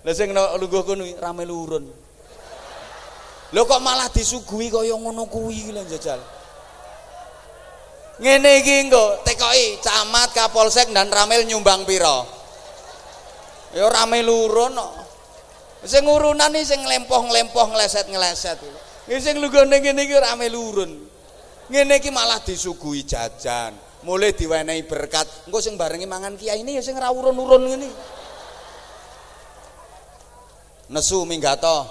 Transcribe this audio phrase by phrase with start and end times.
[0.00, 1.84] Lah sing lungguh kono rame lurun.
[3.50, 6.22] Lho kok malah disuguhi kaya ngono kuwi lho jajal.
[8.20, 12.24] Ngene iki engko tekoki camat Kapolsek dan Ramil nyumbang pira?
[13.76, 14.92] Ya rame lurun kok.
[15.84, 18.60] Sing urunan iki sing lempoh-lempoh ngleset-ngleset.
[19.08, 20.92] Iki sing lunggone ngene iki rame lurun.
[21.68, 23.72] Ngene iki malah disuguhi jajan,
[24.04, 25.26] mulai diwenehi berkat.
[25.48, 28.19] Engko sing barengi mangan kiai ini ya sing ra urun-urun ngene.
[30.90, 31.86] Nesu minggato.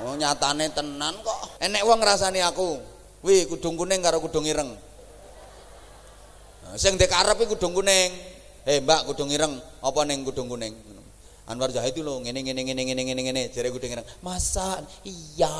[0.00, 1.60] Oh nyatane tenan kok.
[1.60, 2.80] Enek wong ngrasani aku.
[3.24, 4.72] Wih kudung kuning karo kudung ireng.
[6.64, 8.10] Nah, sing ndek arep kudung kuning.
[8.64, 10.72] Eh Mbak kudung ireng, apa ning kudung kuning?
[11.44, 14.08] Anwar Zahid itu lho ngene ngene ngene ngene ngene ngene jare kudung ireng.
[14.24, 15.52] Masa iya.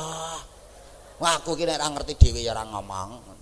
[1.21, 3.37] Wah aku ki nek ora ngerti dhewe ya ora ngomong.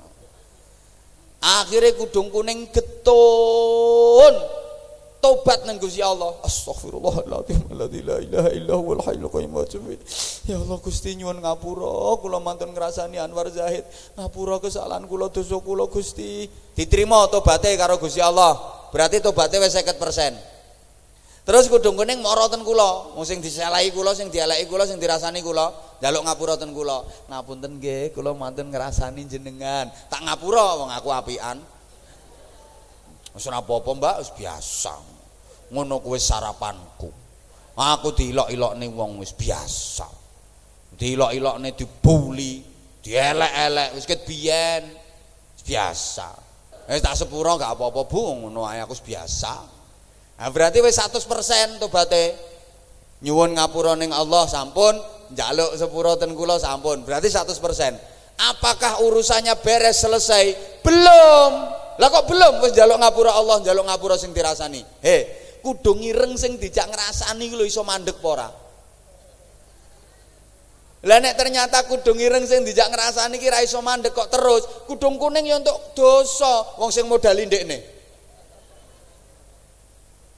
[1.44, 4.63] Akhirnya kudung kuning getun
[5.24, 6.36] tobat nang Gusti Allah.
[6.44, 9.56] Astagfirullahaladzim la ilaha illa huwal hayyul qayyum
[10.44, 13.88] Ya Allah Gusti nyuwun ngapura kula mantun ngrasani Anwar Zahid.
[14.20, 16.52] Ngapura kesalahan kula dosa kula Gusti.
[16.76, 18.60] Diterima tobaté karo Gusti Allah.
[18.92, 20.52] Berarti tobaté wis 50%.
[21.44, 25.44] Terus kudung kuning mara ten kula, wong sing disalahi kula, sing dialeki kula, sing dirasani
[25.44, 27.04] kula, njaluk ngapura ten kula.
[27.28, 29.92] Ngapunten nggih, kula mantun ngrasani jenengan.
[30.08, 31.60] Tak ngapura wong aku apian.
[33.36, 35.13] Wis ora apa-apa, Mbak, wis biasa.
[35.74, 37.10] Ngono kuwi sarapanku.
[37.74, 40.06] Aku diilok-ilokne wong wis biasa.
[40.94, 42.62] Diilok-ilokne dibuli,
[43.02, 44.84] dielek-elek wis ket biyen.
[45.66, 46.30] Biasa.
[46.86, 49.54] Wis tak sepuro gak apa-apa, Bu, ngono ae aku biasa.
[50.38, 52.38] Nah, berarti wis 100% tobaté.
[53.24, 54.94] Nyuwun ngapura ning Allah sampun,
[55.32, 57.02] njaluk sepuro ten kula sampun.
[57.08, 57.58] Berarti 100%.
[58.54, 60.46] Apakah urusannya beres selesai?
[60.84, 61.52] Belum.
[61.98, 64.84] Lah kok belum wis njaluk ngapura Allah, njaluk ngapura sing dirasani.
[65.02, 68.50] He, kudu ngireng sing dijak ngrasani lho iso mandek apa ora?
[71.04, 75.60] Ternyata kudu ngireng sing dijak ngrasani ki ra iso mandek kok terus, kudung kuning ya
[75.60, 77.93] untuk dosa wong sing modali ndekne.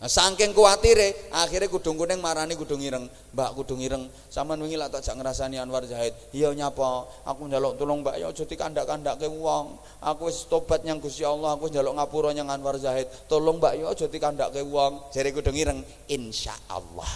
[0.06, 3.10] Nah, saking kuatire, akhirnya kudung kuning marani kudung ireng.
[3.34, 6.14] Mbak kudung ireng, sampean wingi tak jak Anwar Zahid.
[6.30, 7.10] Iya nyapa?
[7.26, 9.82] Aku njaluk tulung Mbak ya aja dikandak-kandakke wong.
[10.06, 13.10] Aku wis tobat nyang Gusti Allah, aku njaluk ngapura nyang Anwar Zahid.
[13.26, 15.10] Tolong Mbak ya aja dikandakke wong.
[15.10, 17.14] Jare kudung ireng, insyaallah.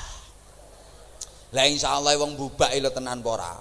[1.53, 3.53] Lah insyaallah wong bubak lho tenan apa ora?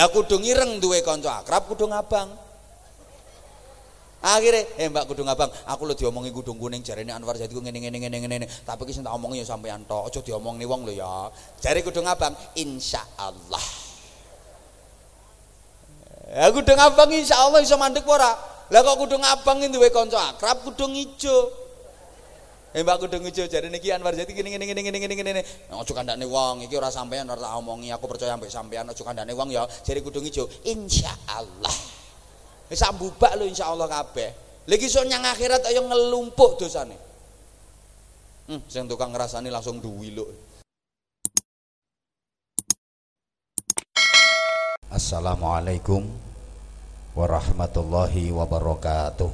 [0.00, 2.32] Lah kudung ireng duwe kanca akrab kudung abang.
[4.20, 7.98] Akhirnya, eh Mbak Kudung Abang, aku lo diomongi Kudung Kuning jarene Anwar jadi ngene ngene
[8.04, 8.46] ngene ngene.
[8.68, 11.32] Tapi ki sing tak omongi ya sampean tok, aja diomongni wong lho ya.
[11.56, 13.64] Jare Kudung Abang, insyaallah.
[16.36, 18.36] Ya Kudung Abang insyaallah iso mandek ora?
[18.68, 21.48] Lah kok Kudung Abang duwe kanca akrab Kudung Ijo.
[22.76, 25.42] Eh Mbak Kudung Ijo jarene iki Anwar jadi gini gini gini gini gini gini.
[25.72, 29.32] Ojo kandhane wong, iki ora sampean ora tak omongi, aku percaya ambek sampean ojo kandhane
[29.32, 29.64] wong ya.
[29.80, 31.99] Jare Kudung Ijo, insyaallah.
[32.70, 34.30] Wis bubak lho insyaallah kabeh.
[34.70, 36.94] Lagi iso nyang akhirat ayo ngelumpuk dosane.
[38.46, 40.30] Hmm, sing tukang ngrasani langsung duwi lho.
[44.86, 46.06] Assalamualaikum
[47.18, 49.30] warahmatullahi wabarakatuh.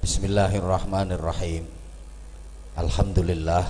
[0.00, 1.68] Bismillahirrahmanirrahim.
[2.72, 3.68] Alhamdulillah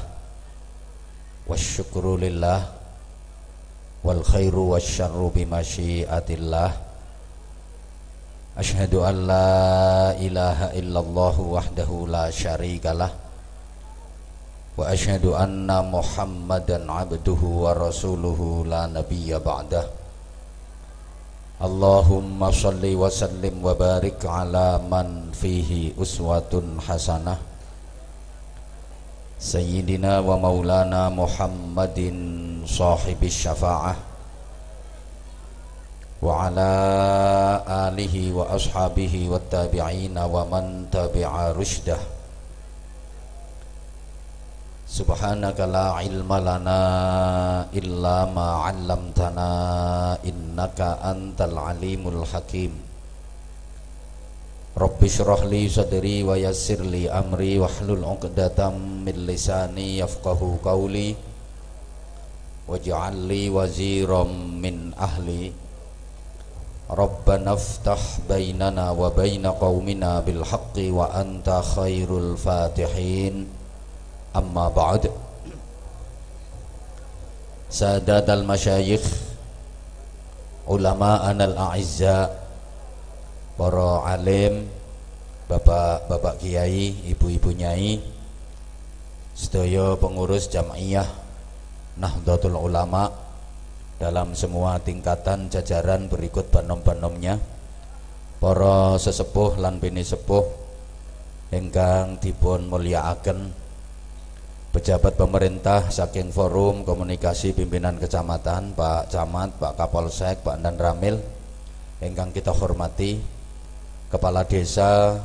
[1.51, 2.82] wasyukurulillah
[4.03, 6.93] wal khairu wasyarru bimasyiatillah
[8.53, 13.09] Ashhadu an la ilaha illallah wahdahu la syarikalah
[14.77, 19.85] wa ashhadu anna muhammadan abduhu wa rasuluhu la nabiyya ba'dah
[21.65, 27.52] Allahumma salli wa sallim wa barik ala man fihi uswatun hasanah
[29.43, 33.95] Wa maulana Muhammadin صاحب الشفاعة.
[36.23, 36.73] وعلى
[37.67, 41.99] آله وأصحابه والتابعين ومن تبع رشده.
[44.87, 46.83] سبحانك لا علم لنا
[47.75, 49.51] إلا ما علمتنا
[50.23, 52.92] إنك أنت العليم الحكيم.
[54.78, 58.70] رب اشرح لي صدري ويسر لي أمري واحلل عقدة
[59.06, 61.16] من لساني يفقه قولي
[62.68, 64.24] واجعل لي وزيرا
[64.64, 65.52] من أهلي
[66.90, 68.00] ربنا افتح
[68.30, 73.48] بيننا وبين قومنا بالحق وأنت خير الفاتحين
[74.36, 75.12] أما بعد
[77.70, 79.02] سادات المشايخ
[80.70, 82.41] علماءنا الأعزاء
[83.57, 84.69] para alim
[85.53, 88.01] Bapak-bapak kiai, ibu-ibu nyai,
[89.37, 91.05] sedaya pengurus jamaiyah
[92.01, 93.13] Nahdlatul Ulama
[94.01, 97.37] dalam semua tingkatan jajaran berikut banom-banomnya
[98.41, 100.43] para sesepuh lan bini sepuh
[101.53, 103.53] ingkang dipun mulyakaken
[104.73, 111.21] pejabat pemerintah saking forum komunikasi pimpinan kecamatan Pak Camat, Pak Kapolsek, Pak Dan Ramil
[112.01, 113.42] ingkang kita hormati
[114.13, 115.17] kepala desa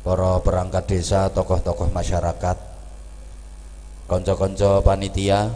[0.00, 2.56] para perangkat desa, tokoh-tokoh masyarakat,
[4.08, 5.52] konco-konco panitia,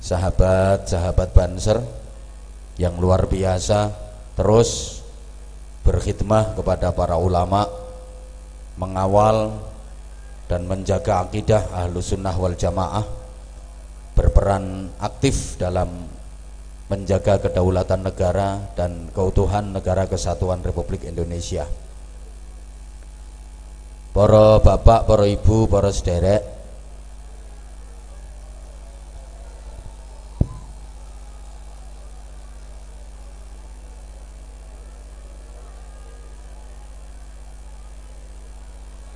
[0.00, 1.78] sahabat-sahabat Banser
[2.80, 3.92] yang luar biasa
[4.34, 5.04] terus
[5.84, 7.68] berkhidmah kepada para ulama
[8.80, 9.60] mengawal
[10.48, 13.04] dan menjaga akidah ahlu sunnah wal jamaah
[14.16, 15.88] berperan aktif dalam
[16.92, 21.64] menjaga kedaulatan negara dan keutuhan negara kesatuan Republik Indonesia.
[24.12, 26.44] Para bapak, para ibu, para sederek.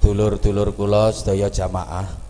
[0.00, 2.25] Dulur-dulur kula sedaya jamaah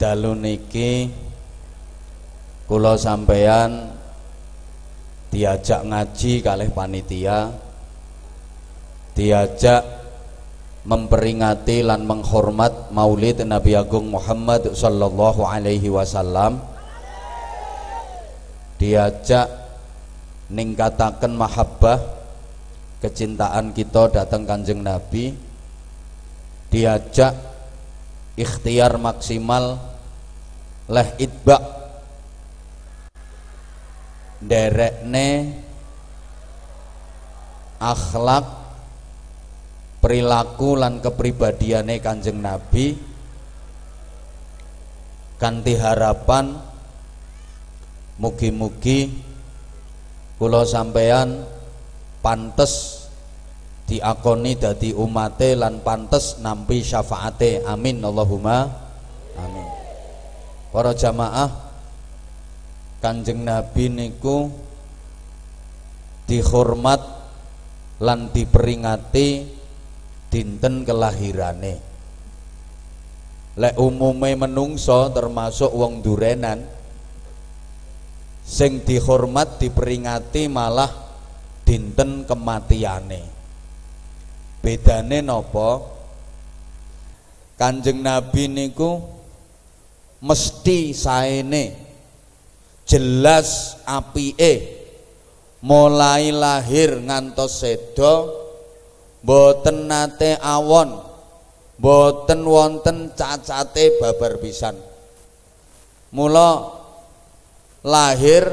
[0.00, 1.08] dalu niki
[2.66, 3.94] kula sampeyan
[5.30, 7.50] diajak ngaji kalih panitia
[9.14, 9.82] diajak
[10.84, 16.60] memperingati lan menghormat Maulid Nabi Agung Muhammad sallallahu alaihi wasallam
[18.76, 19.48] diajak
[20.52, 21.98] ningkataken mahabbah
[23.00, 25.32] kecintaan kita datang Kanjeng Nabi
[26.68, 27.53] diajak
[28.34, 29.78] ikhtiar maksimal
[30.90, 31.62] leh itba'
[34.44, 35.28] derekne
[37.80, 38.46] akhlak
[40.04, 43.16] perilaku lan kepribadiane Kanjeng Nabi.
[45.34, 46.56] Kanthi harapan
[48.16, 49.12] mugi-mugi
[50.38, 51.42] kula sampeyan
[52.22, 53.03] pantes
[53.84, 57.64] diakoni dadi umate lan pantes nampi syafaate.
[57.68, 58.00] Amin.
[58.00, 58.64] Allahumma
[59.36, 59.68] amin.
[60.72, 61.50] Para jamaah
[63.04, 64.48] Kanjeng Nabi niku
[66.24, 67.00] dihormat
[68.00, 69.28] lan diperingati
[70.32, 71.92] dinten kelahirane.
[73.54, 76.64] Lek umume menungso termasuk wong durenan
[78.42, 80.90] sing dihormat diperingati malah
[81.62, 83.33] dinten kematiane
[84.64, 85.92] bedane nopo
[87.60, 88.98] Kanjeng Nabi niku
[90.24, 91.76] mesti saene
[92.88, 94.82] jelas apike
[95.60, 98.32] mulai lahir ngantos sedo
[99.22, 100.98] boten nate awon
[101.78, 104.76] boten wonten cacate babar pisan.
[106.14, 106.74] Mula
[107.84, 108.46] lahir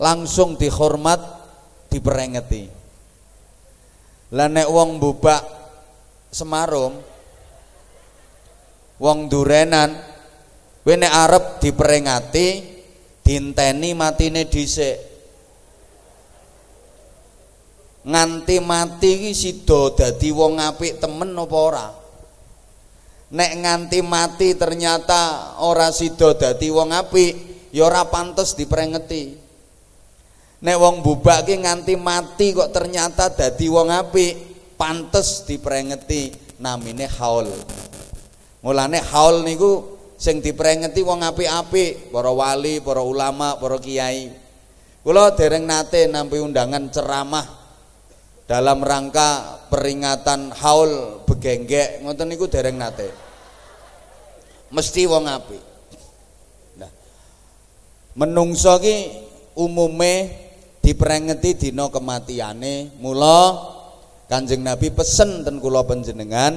[0.00, 1.18] langsung dihormat
[1.90, 2.77] diperengeti
[4.34, 5.40] lah nek wong bubak
[6.28, 7.00] semarum
[9.00, 9.96] wong durenan
[10.84, 12.48] kowe nek arep diperingati
[13.28, 14.96] dinteni matine dhisik.
[18.08, 21.88] Nganti mati iki sida dadi wong apik temen apa ora?
[23.36, 29.47] Nek nganti mati ternyata ora sida dadi wong apik ya ora pantes diprengeti
[30.58, 34.34] nek wong bubak ki nganti mati kok ternyata dadi wong apik
[34.74, 37.46] pantes diprengeti namine haul
[38.62, 44.34] mulane haul niku sing diprengeti wong apik-apik, para wali, para ulama, para kiai.
[45.06, 47.46] Kula dereng nate nampi undangan ceramah
[48.44, 53.08] dalam rangka peringatan haul begenggek ngoten niku dereng nate.
[54.68, 55.62] Mesti wong apik.
[56.76, 56.90] Nah,
[58.18, 58.96] menungso ki
[59.56, 60.28] umume
[60.88, 63.60] diprengeti dina kematiane, mula
[64.24, 66.56] Kanjeng Nabi pesen ten kula panjenengan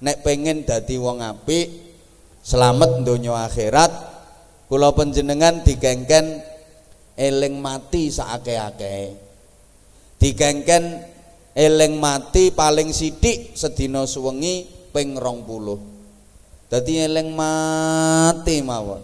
[0.00, 1.68] nek pengen dadi wong apik
[2.44, 3.92] selamat donya akhirat.
[4.68, 6.42] Kula panjenengan digengken
[7.14, 9.14] eling mati saake-ake
[10.18, 11.06] digengken
[11.54, 19.02] eling mati paling sithik sedina suwengi ping 20 dadi eling mati mawon.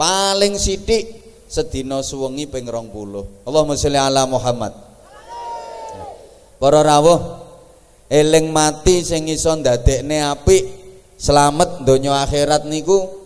[0.00, 1.19] Paling sithik
[1.50, 4.70] sedina suwengi ping 20 Allahumma sholli ala Muhammad
[6.62, 7.42] para rawuh
[8.06, 10.62] eling mati sing iso ndadekne apik
[11.18, 13.20] selamat donya akhirat niku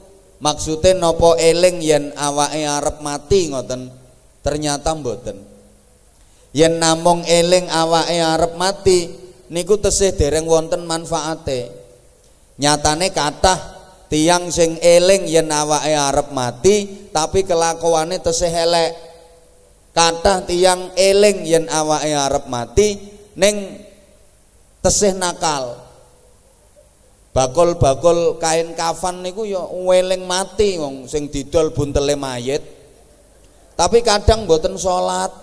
[0.45, 3.89] Maksudnya nopo eling yen awake arep mati ngoten.
[4.45, 5.41] Ternyata mboten.
[6.53, 9.09] Yen namung eling awake arep mati
[9.49, 11.73] niku tesih dereng wonten manfaate.
[12.61, 13.74] Nyatane kathah
[14.15, 18.95] tiang sing eling yen awake arep mati tapi kelakuane tesih elek.
[19.91, 22.95] Kathah tiang eling yen awake arep mati
[23.35, 23.83] ning
[24.79, 25.83] tesih nakal.
[27.35, 32.63] Bakul-bakul kain kafan niku ya weling mati wong sing didol buntele mayit.
[33.75, 35.35] Tapi kadang mboten salat.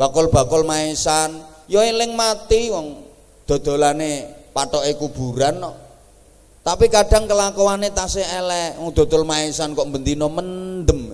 [0.00, 1.36] Bakul-bakul maesan
[1.68, 3.04] ya eling mati wong
[3.44, 4.24] dodolane
[4.56, 5.81] patoke kuburan no.
[6.62, 11.10] Tapi kadang kelakuane tasih elek, wong dodol maesan kok bendino mendem.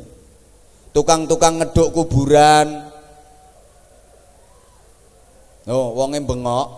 [0.93, 2.85] Tukang-tukang ngeduk kuburan.
[5.69, 6.69] Oh, wonge bengok.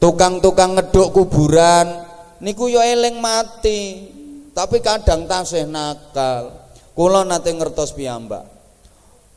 [0.00, 2.06] Tukang-tukang ngeduk kuburan.
[2.40, 4.08] Niku yo eling mati.
[4.56, 6.54] Tapi kadang tasih nakal.
[6.96, 8.48] Kula nate ngertos piyambak.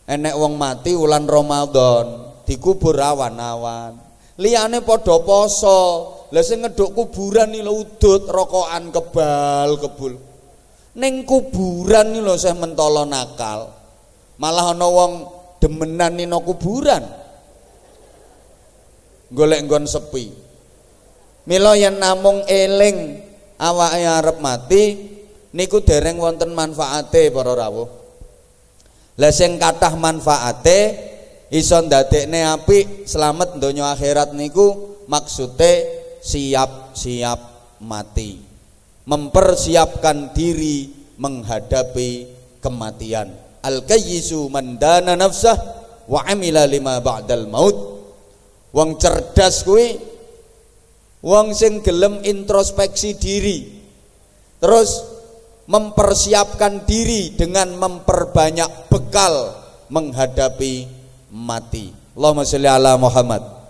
[0.07, 3.99] Enek wong mati wulan Ramadan dikubur awan-awan.
[4.39, 5.79] Liyane padha poso
[6.31, 10.13] lha sing ngeduk kuburan iki lho udut rokokan kebal kebul.
[10.97, 13.67] Ning kuburan iki lho saya mentolo nakal.
[14.39, 15.11] Malah ana wong
[15.59, 17.03] demenan nino kuburan.
[19.31, 20.31] Golek nggon sepi.
[21.47, 23.19] Mila yen namung eling
[23.59, 24.83] awake arep mati
[25.51, 27.89] niku dereng wonten manfaate para rawuh.
[29.19, 30.79] Lah sing kathah manfaate
[31.51, 37.39] iso ndadekne apik slamet donya akhirat niku maksude siap-siap
[37.81, 38.37] mati.
[39.09, 42.09] Mempersiapkan diri menghadapi
[42.61, 43.33] kematian.
[43.61, 45.57] Al-kayyisu man dana nafsah
[46.05, 47.77] wa amila lima ba'dal maut.
[48.71, 50.11] Wong cerdas kuwi
[51.21, 53.69] Wong sing gelem introspeksi diri.
[54.57, 55.05] Terus
[55.69, 59.53] mempersiapkan diri dengan memperbanyak bekal
[59.93, 60.89] menghadapi
[61.29, 61.93] mati.
[62.17, 63.60] Allahumma sholli ala Muhammad.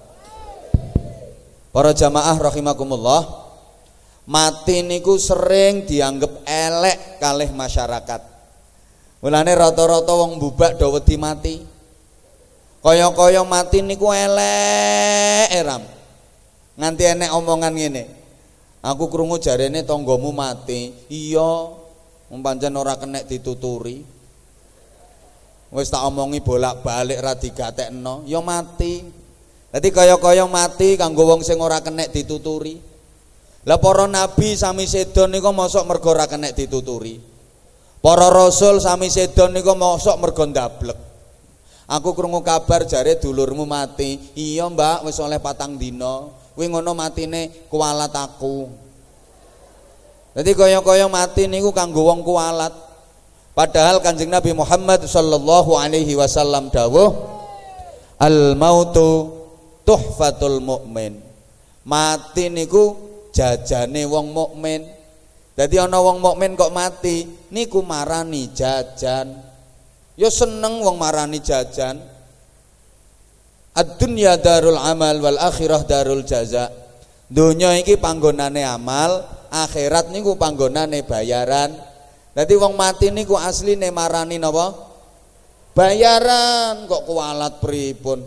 [1.72, 3.24] Para jamaah rahimakumullah,
[4.28, 8.22] mati niku sering dianggap elek kalih masyarakat.
[9.24, 11.56] Mulane rata-rata wong bubak do wedi mati.
[12.84, 16.02] Kaya-kaya mati niku elek eram
[16.82, 18.04] nganti enek omongan ngene
[18.82, 21.70] aku krungu jarene tanggamu mati iya
[22.32, 24.02] pancen ora kenek dituturi
[25.72, 29.21] wis tak omongi bolak-balik ra digatekno ya mati
[29.72, 32.78] dadi kaya-kaya mati kanggo wong sing ora kenek dituturi.
[33.66, 37.16] Lah para nabi sami sedon niku mosok mergo ora kenek dituturi.
[38.02, 41.00] Para rasul sami sedon niku mosok mergo ndablek.
[41.92, 44.18] Aku krungu kabar jare dulurmu mati.
[44.36, 46.28] Iya mbak wis oleh patang dina.
[46.56, 48.68] Kuwi ngono matine kualat aku.
[50.32, 52.72] Jadi kaya-kaya mati niku kanggo wong kualat.
[53.52, 57.12] Padahal kanjeng Nabi Muhammad sallallahu alaihi wasallam dawuh
[58.16, 59.41] al mautu
[59.84, 61.18] tuhfatul mukmin
[61.88, 62.98] mati niku
[63.34, 64.86] jajane wong mukmin
[65.58, 69.34] jadi ana wong mukmin kok mati niku marani jajan
[70.18, 72.12] ya seneng wong marani jajan
[73.72, 76.68] Ad-dunya darul amal wal akhirah darul jaza.
[77.32, 81.72] Dunya iki panggonane amal, akhirat niku panggonane bayaran.
[82.36, 84.76] Dadi wong mati niku asline marani napa?
[85.72, 88.20] Bayaran kok kualat pripun.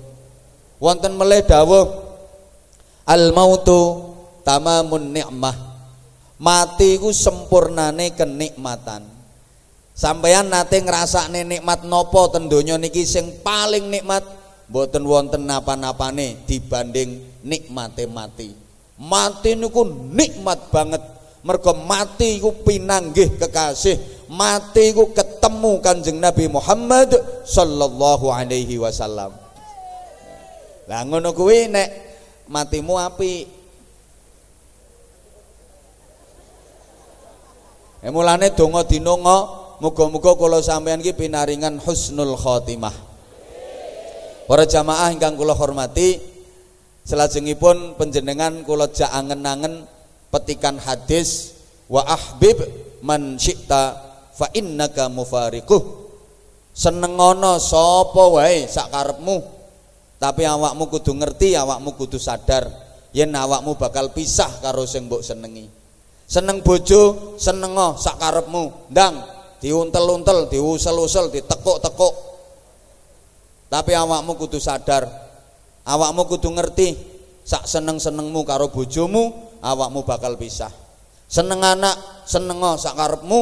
[0.85, 1.89] Wonten melih dawuh
[3.09, 4.13] al mautu
[4.45, 5.57] tamamun nikmah.
[6.37, 9.01] Mati ku sempurnane kenikmatan.
[9.97, 14.29] Sampeyan nate ngrasakne nikmat nopo ten donya niki sing paling nikmat
[14.69, 18.53] mboten wonten napa-napane dibanding nikmate mati.
[19.01, 21.01] Mati niku nikmat banget.
[21.49, 24.29] Mergo mati iku pinanggih kekasih.
[24.29, 27.17] Mati iku ketemu Kanjeng Nabi Muhammad
[27.49, 29.44] sallallahu alaihi wasallam.
[30.85, 31.89] Lah ngono kuwi nek
[32.53, 33.35] matimu api.
[38.05, 39.37] Eh mulane donga dinonga
[39.81, 42.93] muga-muga kula sampeyan iki pinaringan husnul khotimah.
[44.45, 46.21] Para jamaah ingkang kula hormati,
[47.09, 49.89] selajengipun panjenengan kula jak angen-angen
[50.29, 51.57] petikan hadis
[51.89, 52.61] wa ahbib
[53.01, 53.97] man syi'ta
[54.37, 56.05] fa innaka mufariquh.
[56.77, 58.93] Senengono sapa wae sak.
[60.25, 62.65] Tapi awakmu kudu ngerti, awakmu kudu sadar
[63.13, 65.69] yen awakmu bakal pisah karo sing mbok senengi.
[66.25, 68.89] Seneng bojo, senengo sak karepmu.
[68.89, 69.15] Ndang
[69.61, 72.15] diuntel-untel, diusel-usel, ditekuk-tekuk
[73.69, 75.05] tapi awakmu kudu sadar,
[75.85, 76.97] awakmu kudu ngerti
[77.45, 79.29] sak seneng-senengmu karo bojomu,
[79.61, 80.73] awakmu bakal pisah.
[81.29, 83.41] seneng anak seneng sak karepmu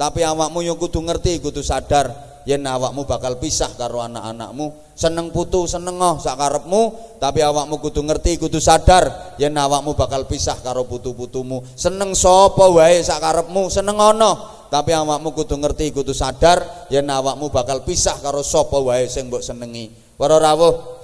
[0.00, 2.10] tapi awakmu yo kudu ngerti kudu sadar
[2.44, 8.36] yen awakmu bakal pisah karo anak-anakmu seneng putu seneng sak karepmu tapi awakmu kudu ngerti
[8.36, 14.36] kudu sadar yen awakmu bakal pisah karo putu-putumu seneng sapa wae sak karepmu seneng ana
[14.68, 19.42] tapi awakmu kudu ngerti kudu sadar yen awakmu bakal pisah karo sapa wae sing mbok
[19.42, 20.94] senengi para rawuh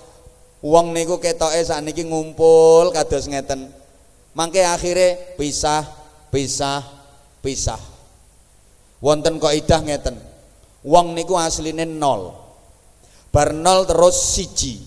[0.60, 3.72] Wong niku ketoke sakniki ngumpul kados ngeten.
[4.36, 5.88] Mangke akhire pisah,
[6.28, 6.84] pisah,
[7.40, 7.80] pisah.
[9.00, 10.29] Wonten kok idah ngeten.
[10.84, 12.32] Wong niku asline nol.
[13.28, 14.80] Bar nol terus siji.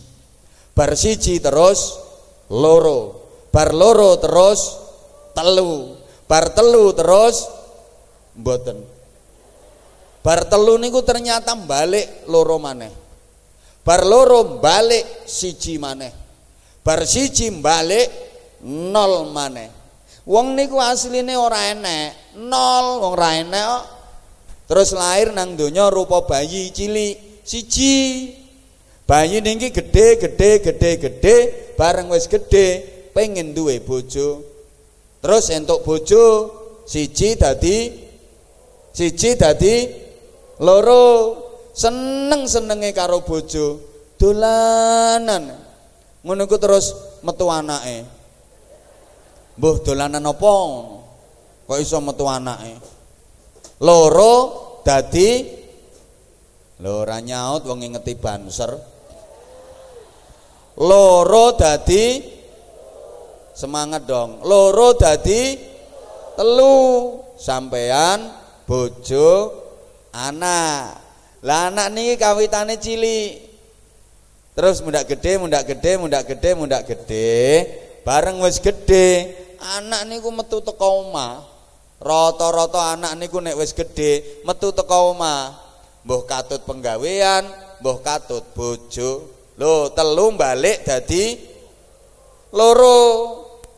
[0.73, 1.99] Bar siji terus
[2.49, 3.29] loro.
[3.53, 4.73] Bar loro terus
[5.37, 5.93] telu.
[6.25, 7.45] Bar telu terus
[8.33, 8.81] mboten.
[10.25, 12.89] Bar telu niku ternyata balik loro maneh.
[13.85, 16.09] Bar loro balik siji maneh.
[16.81, 18.09] Bar siji balik
[18.65, 19.69] nol maneh.
[20.23, 23.92] Wong niku asline ora enek, nol wong ora enek.
[24.67, 28.31] Terus lahir nang donya rupa bayi cilik siji.
[29.03, 31.35] Bayi niki gede gede gede gede
[31.75, 34.39] bareng wis gede pengen duwe bojo.
[35.19, 36.23] Terus entuk bojo
[36.87, 37.91] siji dadi
[38.95, 40.03] siji dadi
[40.63, 41.35] loro
[41.73, 43.81] seneng-senenge karo bojo,
[44.21, 45.57] dolanan.
[46.23, 48.05] Ngono ku terus metu anake.
[49.59, 50.53] Mbuh dolanan apa?
[51.67, 52.79] Kok iso metu anake?
[53.83, 54.35] Loro
[54.79, 55.43] dadi
[56.79, 58.71] lho ora nyaut wong ngeti banser.
[60.79, 62.23] Loro dadi
[63.51, 64.39] semangat dong.
[64.47, 65.59] Loro dadi
[66.39, 68.31] telu sampean
[68.63, 69.51] bojo
[70.15, 71.03] anak
[71.43, 73.51] lah anak niki kawitane cilik.
[74.53, 77.33] Terus mundak gede, mundak gede, mundak gede, mundak gede,
[78.05, 81.52] bareng wis gede, anak niku metu teko omah.
[82.03, 85.55] Rata-rata anak niku nek wis gede metu teko omah.
[86.03, 87.47] Mbah katut penggawean,
[87.79, 89.31] mbah katut bojo.
[89.55, 91.39] Lho, telu balik dadi
[92.51, 92.99] loro.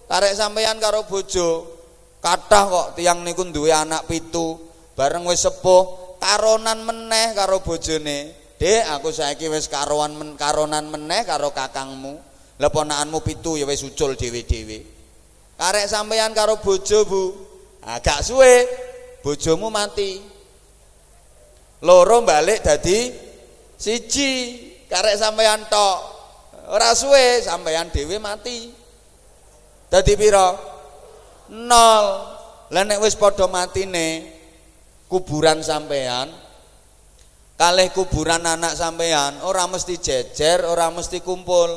[0.10, 1.78] Karek sampeyan karo bojo.
[2.18, 4.58] Kathah kok tiang niku duwe anak pitu,
[4.98, 8.34] bareng wis sepuh karonan meneh karo bojone.
[8.58, 12.18] Dek, aku saiki wis karoan men, karonan meneh karo kakangmu.
[12.58, 14.80] Lah ponakanmu pitu ya wis ucul dhewe-dhewe.
[15.60, 17.24] Karek sampeyan karo bojo, Bu.
[17.86, 18.66] Agak suwe
[19.22, 20.22] bojomu mati.
[21.86, 23.14] Loro balik dadi
[23.78, 24.32] siji.
[24.90, 26.00] Karek sampeyan tok.
[26.74, 28.74] Ora suwe sampeyan dhewe mati.
[29.90, 30.54] Dadi pira?
[31.54, 32.06] Nol.
[32.74, 34.26] Lah nek wis padha matine,
[35.06, 36.34] kuburan sampean
[37.56, 41.72] kalih kuburan anak sampean ora mesti jejer ora mesti kumpul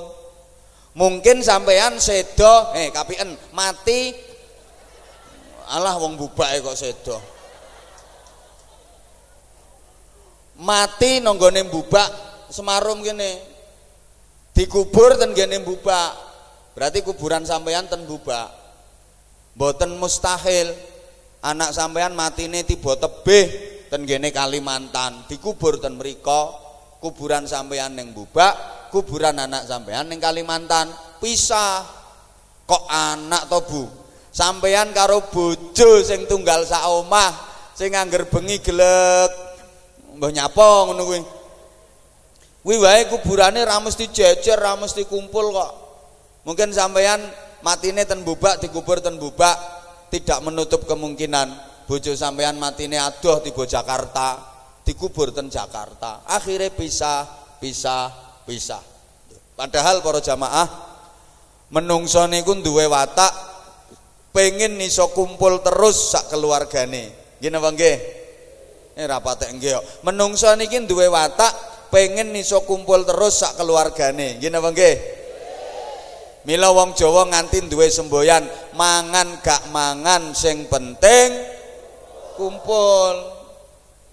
[0.98, 4.10] mungkin sampean sedo eh kapien mati
[5.68, 7.18] alah wong bubake kok sedo.
[10.58, 12.10] Mati nonggone bubak
[12.50, 13.38] semarum gini
[14.56, 16.10] dikubur ten gene bubak
[16.74, 18.50] berarti kuburan sampean ten bubak
[19.54, 20.74] boten mustahil.
[21.38, 23.46] Anak sampean matine tiba tebih
[23.86, 25.22] ten gene Kalimantan.
[25.30, 26.50] Dikubur ten mriko
[26.98, 30.90] kuburan sampean ning Bubak kuburan anak sampean ning Kalimantan.
[31.22, 31.86] Pisah.
[32.68, 33.82] Kok anak to Bu
[34.38, 37.34] sampean karo bojo sing tunggal sak omah
[37.74, 39.50] sing angger bengi gelek.
[40.14, 41.20] Mbah nyapa ngono kuwi?
[42.62, 45.72] Kuwi wae kuburane ra mesti jejer ra mesti kumpul kok.
[46.46, 47.18] Mungkin sampean
[47.66, 49.58] matine ten Bubak dikubur ten Bubak
[50.14, 51.50] tidak menutup kemungkinan
[51.90, 54.38] bojo sampean matine adoh tiba Jakarta
[54.86, 56.22] dikubur ten Jakarta.
[56.30, 57.26] Akhirnya pisah
[57.58, 58.06] pisah
[58.46, 58.82] pisah.
[59.58, 60.66] Padahal para jamaah
[61.74, 63.47] menungso niku duwe watak
[64.34, 67.96] pengen iso kumpul terus sak keluargane gini apa nggih
[68.98, 71.54] ini rapat nggih menungso niki duwe watak
[71.88, 74.96] pengen iso kumpul terus sak keluargane gini apa nggih
[76.48, 78.40] Mila wong Jawa nganti duwe semboyan,
[78.72, 81.28] mangan gak mangan sing penting
[82.40, 83.36] kumpul.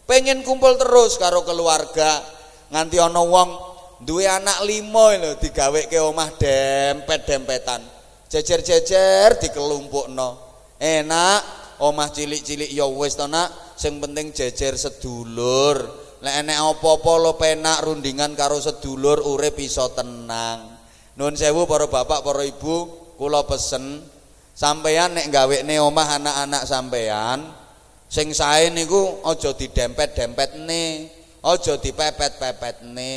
[0.03, 2.19] Pengen kumpul terus karo keluarga.
[2.75, 3.49] Nganti ana wong
[4.03, 7.94] duwe anak limo lho digaweke omah dempet-dempetan.
[8.29, 10.29] Jejer-jejer dikelumpukno.
[10.81, 11.41] Enak
[11.79, 16.03] omah cilik-cilik ya wis to nak, sing penting jejer sedulur.
[16.23, 20.73] Lek enek apa-apa lo penak rundingan karo sedulur urip iso tenang.
[21.15, 24.03] Nun sewu para bapak, para ibu, kula pesen
[24.55, 27.39] sampeyan nek gawekne omah anak-anak sampeyan
[28.09, 30.83] sing sae niku aja didempet-dempetne,
[31.43, 33.13] aja dipepet-pepetne.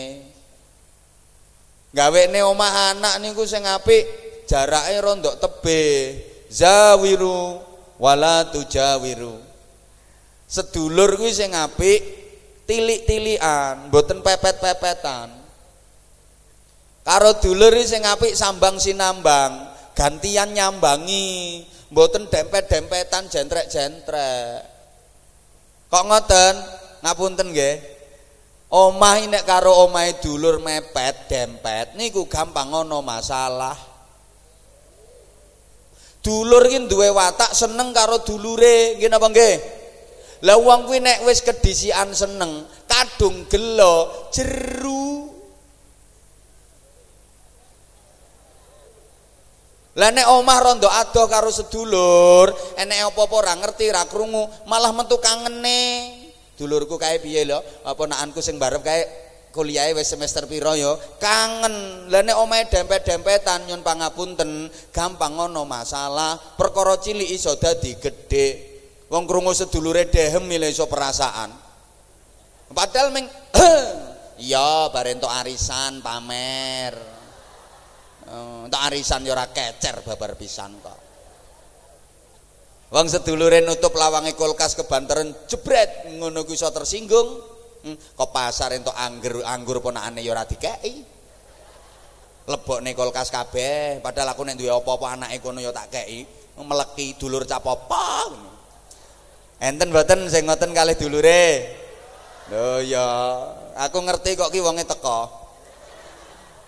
[1.94, 6.24] Gawekne omah anak niku sing apik jarake rondok tebih.
[6.48, 7.60] Zawiru
[8.00, 9.36] wala tujawiru.
[10.48, 12.00] Sedulur kuwi sing apik
[12.64, 15.28] tilik-tilikan mboten pepet-pepetan.
[17.04, 24.64] Karo dulur sing apik sambang sinambang gantian nyambangi mboten dempet-dempetan jentrek-jentrek.
[25.88, 26.54] Kok ngoten?
[27.04, 27.76] Ngapunten nggih.
[28.68, 33.72] Omah nek karo omahe dulur mepet dempet niku gampang ono masalah
[36.28, 39.56] Dulur iki duwe watak seneng karo dulure, nggih napa nggih?
[40.44, 45.32] Lah wong kuwi nek wis kedisian seneng, kadung gelo, jeru.
[49.96, 55.16] Lah nek omah rondo adoh karo sedulur, enek apa-apa ora ngerti, ora krungu, malah metu
[55.16, 56.12] kangene.
[56.60, 57.56] Dulurku kae piye lho?
[57.88, 59.27] Apa nakanku sing barep kae
[59.58, 62.06] kuliah wis semester piro yo kangen.
[62.06, 66.38] Lah nek omahe dempet-dempetan nyun pangapunten gampang ngono masalah.
[66.54, 68.46] Perkara cilik iso dadi gedhe.
[69.10, 71.50] Wong krungu sedulure dehem milih iso perasaan.
[72.70, 73.26] Padahal ming
[74.38, 76.94] iya bare entuk arisan pamer.
[78.70, 80.98] Entuk arisan yo ora kecer babar pisan kok.
[82.94, 87.47] Wong sedulure nutup lawange kulkas kebanteran jebret ngono ku iso tersinggung
[87.84, 91.18] Hmm, kok pasar entuk anggur anggur ponakane ya ora dikeki.
[92.48, 95.92] Lebokne kulkas kabeh, padahal aku nek duwe apa-apa anake kono ya tak.
[96.58, 98.32] Meleki dulur cap apa.
[99.60, 101.66] Enten mboten sing ngoten kalih dulure?
[102.48, 103.04] Lho ya,
[103.76, 105.28] aku ngerti kok ki wonge teko.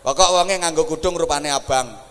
[0.05, 2.10] Pokok wonge nganggo kudung rupane abang.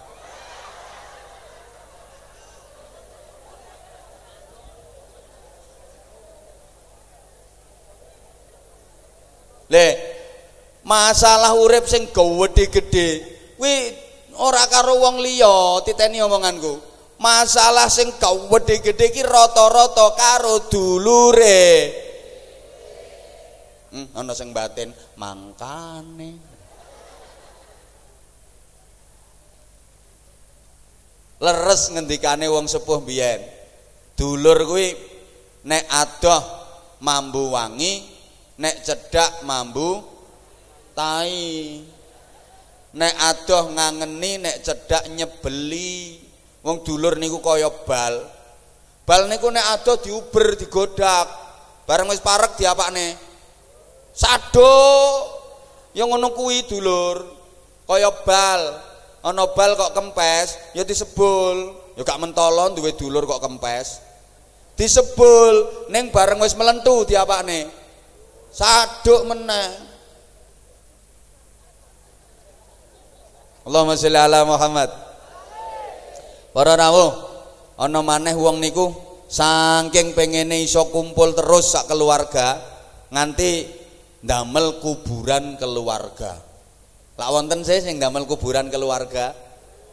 [9.69, 9.88] Le
[10.82, 13.93] masalah urip sing gede-gede kuwi
[14.41, 16.82] ora karo wong liya titeni omonganku.
[17.19, 21.69] Masalah sing gede-gede iki rata-rata karo dulure.
[23.93, 26.32] Hmm, ana sing batin mangkane.
[31.39, 33.39] Leres ngendikane wong sepuh biyen.
[34.17, 34.91] Dulur kuwi
[35.63, 36.43] nek adoh
[37.03, 38.09] mambu wangi
[38.60, 40.04] nek cedak mambu
[40.91, 41.80] tai.
[42.89, 46.19] Nek adoh ngangeni nek cedak nyebeli.
[46.60, 48.19] Wong dulur niku kaya bal.
[49.08, 51.28] Bal niku nek adoh diuber digodak.
[51.88, 53.15] Bareng wis parek diapakne.
[54.12, 54.76] Sado
[55.95, 57.24] yang ngono kuwi dulur.
[57.88, 58.62] Kaya bal.
[59.19, 61.76] Ana bal kok kempes ya disebul.
[61.95, 64.04] Ya gak mentolon duwe dulur kok kempes.
[64.76, 65.88] Disebul.
[65.93, 67.79] Ning bareng wis melentu diapakne
[68.53, 69.69] saduk meneh
[73.69, 74.89] Allahumma sholli ala Muhammad
[76.49, 77.13] Para rawuh
[77.77, 78.89] ana maneh wong niku
[79.29, 82.57] saking pengene iso kumpul terus sak keluarga
[83.13, 83.69] nganti
[84.25, 86.41] ndamel kuburan keluarga.
[87.19, 89.35] Lak wonten sih sing ndamel kuburan keluarga.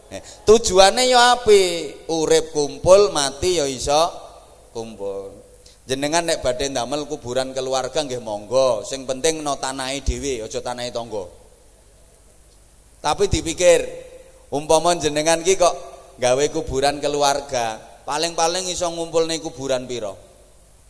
[0.07, 4.07] Eh, tujuannya ya apik, urip kumpul, mati ya iso
[4.71, 5.36] kumpul.
[5.87, 10.91] Jenengan nek badhe ndamel kuburan keluarga nggih monggo, sing penting no tanahe dhewe, aja tanahe
[10.91, 11.31] tangga.
[12.99, 13.87] Tapi dipikir,
[14.51, 15.75] umpama jenengan ki kok
[16.19, 20.11] gawe kuburan keluarga, paling-paling iso ngumpulne kuburan pira?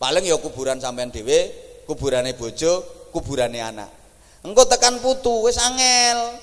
[0.01, 1.53] Paling ya kuburan sampean dhewe,
[1.85, 2.81] kuburane bojo,
[3.13, 3.93] kuburane anak.
[4.49, 6.41] Engko tekan putu wis angel.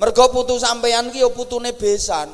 [0.00, 2.32] Mergo putu sampean ki ya putune besan.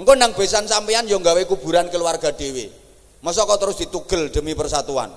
[0.00, 2.87] Engko nang besan sampean ya gawe kuburan keluarga dhewe.
[3.18, 5.10] Masa kau terus ditugel demi persatuan?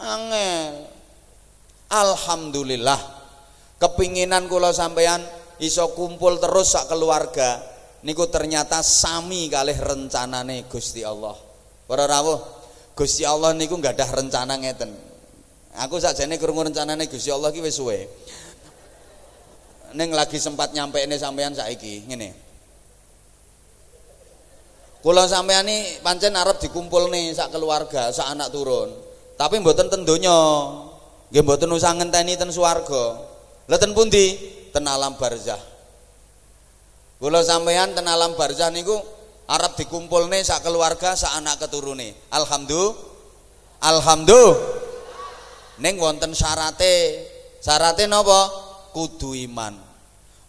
[0.00, 0.88] Angel.
[1.92, 3.00] Alhamdulillah.
[3.76, 5.20] Kepinginan kula sampean
[5.60, 7.60] iso kumpul terus sak keluarga
[8.08, 11.36] niku ternyata sami kalih rencanane Gusti Allah.
[11.84, 12.40] Para rawuh,
[12.96, 14.90] Gusti Allah niku nggak ada rencana ngeten.
[15.76, 18.08] Aku sakjane krungu rencanane Gusti Allah ki wis suwe.
[19.92, 22.45] Ning lagi sempat nyampe ini sampean saiki ngene.
[25.06, 28.90] Kula sampeyan iki pancen arep dikumpulne sak keluarga, sak anak turun.
[29.38, 30.34] Tapi mboten ten donya.
[31.30, 33.14] Nggih mboten usah ngenteni ten swarga.
[33.70, 34.34] Lah ten pundi?
[34.74, 35.62] Ten alam barzah.
[37.22, 38.98] Kula sampeyan ten alam barzah niku
[39.46, 42.10] arep dikumpulne sak keluarga, sak anak keturune.
[42.34, 42.98] Alhamdulillah.
[43.86, 44.58] Alhamdulillah.
[45.86, 47.22] Ning wonten syarate.
[47.62, 48.50] Syarate napa?
[48.90, 49.78] Kudu iman.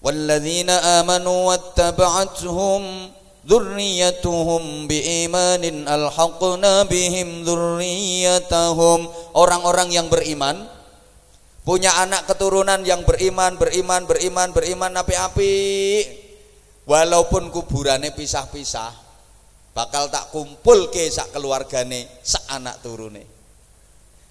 [0.02, 3.14] Walladzina amanu wattaba'atuhum
[3.48, 9.08] Dzurriyyatuhum biimanin alhaqna bihim dzurriyyatahum.
[9.40, 10.68] Orang-orang yang beriman
[11.64, 15.56] punya anak keturunan yang beriman, beriman, beriman, beriman api-api.
[16.84, 19.08] Walaupun kuburannya pisah-pisah.
[19.78, 23.22] bakal tak kumpul ke sak keluargane sak anak turune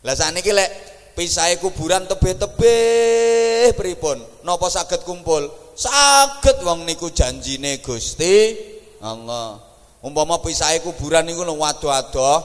[0.02, 0.70] lah sakniki lek
[1.14, 5.46] pisahe kuburan tebih-tebih pripun napa saged kumpul
[5.78, 8.58] saged wong niku janjine Gusti
[9.00, 9.60] Allah
[10.00, 12.38] umpama pisahe kuburan niku waduh-adoh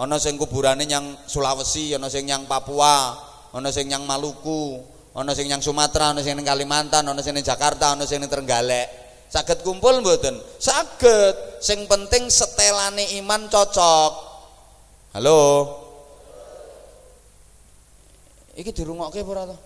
[0.00, 3.16] ana sing kuburane yang Sulawesi ana sing yang Papua
[3.52, 4.80] ana sing yang Maluku
[5.12, 8.30] ana sing yang Sumatera ana sing ning Kalimantan ana sing ning Jakarta ana sing ning
[8.30, 10.34] Trenggalek Saged kumpul mboten?
[10.58, 11.62] Saged.
[11.62, 14.12] Sing penting setelane iman cocok.
[15.14, 15.38] Halo.
[18.58, 19.56] Iki dirungokke apa ora to?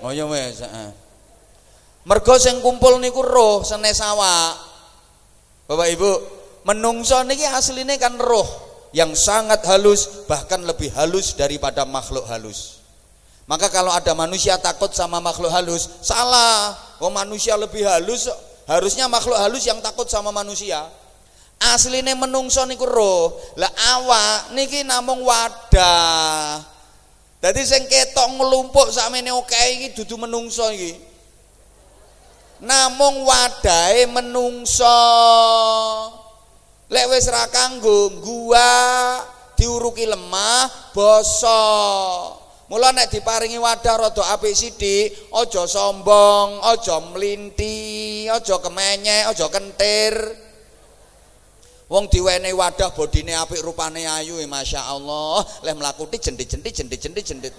[0.00, 0.88] Oh ya wis, heeh.
[2.08, 4.56] Mergo sing kumpul niku roh senes awak.
[5.66, 6.10] Bapak Ibu,
[6.62, 8.46] menungso niki asline kan roh
[8.94, 12.78] yang sangat halus bahkan lebih halus daripada makhluk halus.
[13.46, 16.74] Maka kalau ada manusia takut sama makhluk halus, salah.
[16.98, 18.26] Oh manusia lebih halus,
[18.66, 20.82] harusnya makhluk halus yang takut sama manusia.
[21.58, 23.34] Asline menungso niku roh.
[23.58, 26.62] Lah awak niki namung wadah.
[27.42, 28.34] Dadi sing ketok
[28.90, 31.15] sakmene oke iki dudu menungso iki.
[32.64, 34.88] Namung wadahe menungso.
[36.88, 37.44] Lek wis ra
[38.22, 38.70] gua
[39.58, 42.46] diuruki lemah bosok.
[42.66, 50.18] Mula nek diparingi wadah rada apik sithik, aja sombong, aja mlinti, aja kemenyek, aja kentir.
[51.86, 55.46] Wong diwenehi wadah bodine apik rupane ayu, e, Masya Allah.
[55.62, 57.54] Leh mlakuti jendit-jendit jendit-jendit jendit.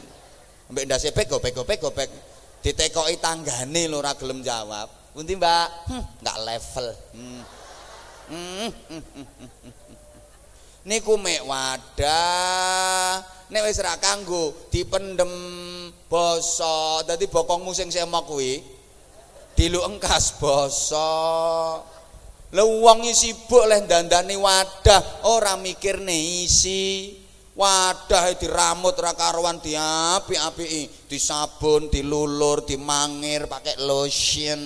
[0.68, 2.12] Mbek ndase pego pego pego peg.
[2.62, 4.89] Ditekoki tanggane lho ora gelem jawab.
[5.13, 5.67] Pundi, Mbak?
[5.89, 6.88] Hm, enggak level.
[7.15, 7.41] Hmm.
[8.28, 8.70] Hmm.
[8.91, 9.74] hmm, hmm,
[10.88, 13.20] Niku mek wadah
[13.52, 15.28] nek wis ra kanggo dipendem
[16.08, 18.63] basa dadi bokongmu sing semok kuwi
[19.56, 21.12] diluk engkas basa
[22.56, 27.16] lha wong sibuk leh dandani wadah ora mikirne isi
[27.58, 34.62] wadah diramut ra karuan diapik-apiki disabun dilulur dimangir pakai lotion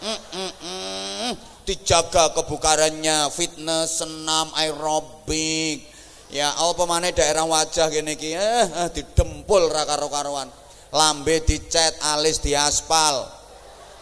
[0.00, 1.32] mm -mm -mm.
[1.68, 9.64] dijaga kebukarannya fitness senam aerobik Ya apa maneh daerah wajah kene iki eh, eh didempul
[9.72, 10.52] ra karo-karoan.
[10.92, 13.24] Lambe dicet, alis diaspal.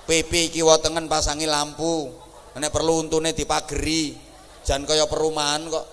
[0.06, 2.10] Pipi kiwa tengen pasangi lampu.
[2.58, 4.18] Nek perlu untune dipageri.
[4.66, 5.86] Jan kaya perumahan kok.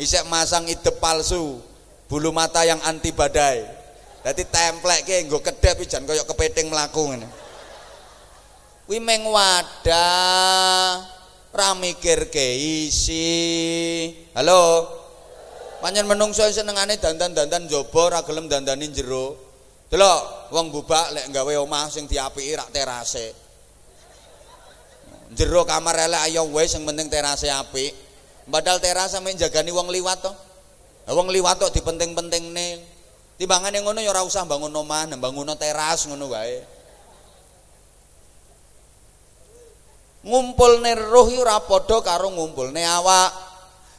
[0.00, 1.60] Isek masang ide palsu.
[2.08, 3.62] Bulu mata yang anti badai.
[4.24, 7.28] Dadi templekke nggo kedep jan kaya kepiting mlaku ngene.
[8.88, 11.04] Kuwi meng wadah
[11.52, 12.56] ra mikirke
[12.88, 14.10] isi.
[14.34, 14.88] Halo.
[15.80, 19.38] Panjen menungso senengane dandan-dandan jaba ora gelem dandani jero.
[19.88, 23.32] Delok wong bubak lek gawe omah sing diapiki rak terase.
[25.32, 28.09] Jero kamar elek ayo wis sing penting terase apik.
[28.50, 30.32] Padahal teras sampe jagani wong liwat to.
[31.10, 32.82] Wong liwat tok dipenting-pentingne.
[33.40, 36.60] Timbangane ngono ya usah bangun omah, bangun teras ngono wae.
[40.20, 43.32] Ngumpulne roh ora padha karo ngumpulne awak.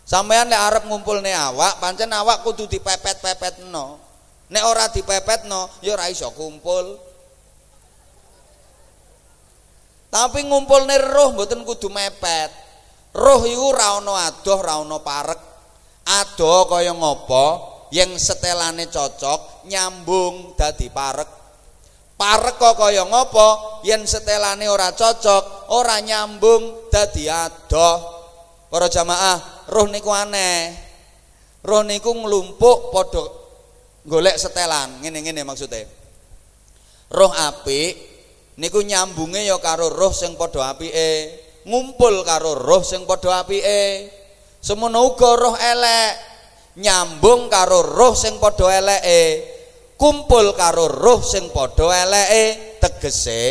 [0.05, 3.97] Sampeyan nek arep ngumpulne awak, pancen awak kudu dipepet-pepetno.
[4.51, 6.99] Nek ora dipepetno, ya ora iso kumpul.
[10.11, 12.60] Tapi ngumpulne roh mboten kudu mepet.
[13.11, 15.39] Roh iku ora ana adoh, ora ana parek.
[16.07, 17.45] Adoh kaya ngopo?
[17.91, 21.27] Yang setelane cocok nyambung dadi parek.
[22.15, 23.81] Parek kok kaya ngopo?
[23.83, 28.23] Yen setelane ora cocok, ora nyambung dadi adoh.
[28.71, 30.71] Para jamaah, roh niku aneh.
[31.67, 33.27] Roh niku nglumpuk padha
[34.07, 35.83] golek setelan, ngene-ngene maksudnya.
[37.11, 37.93] Roh apik
[38.55, 44.09] niku nyambunge ya karo roh sing padha apike, ngumpul karo roh sing padha apike.
[44.61, 46.13] Semono uga roh elek
[46.77, 49.21] nyambung karo roh sing padha eleke,
[49.97, 53.43] kumpul karo roh sing padha eleke, tegese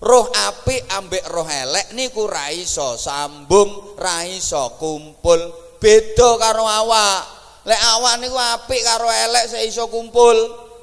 [0.00, 5.38] roh apik ambek roh elek niku ra iso sambung ra iso kumpul.
[5.80, 7.20] Beda karo awak.
[7.64, 10.36] Lek awak niku apik karo elek saya iso kumpul.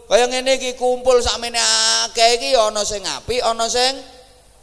[0.08, 3.92] Kaya ngene iki kumpul sakmene akeh iki ana sing apik ana sing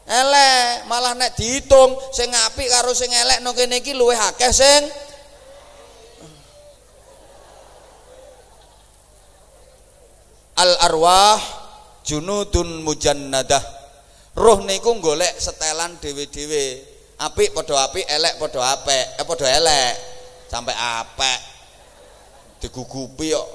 [0.05, 4.83] elek malah nek dihitung sing apik karo sing elek no kene iki luwih akeh sing.
[10.55, 11.41] Al arwah
[12.07, 13.65] junudun mujannadah.
[14.35, 16.95] Roh niku golek setelan dhewe-dhewe.
[17.15, 19.95] Apik padha apik elek padha apik eh padha elek.
[20.47, 21.41] Sampai apik
[22.63, 23.49] digugupi kok.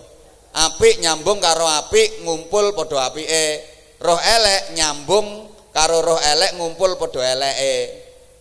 [0.50, 3.64] Apik nyambung karo apik ngumpul padha apike.
[4.02, 7.76] Roh elek nyambung karo roh elek ngumpul padha eleke.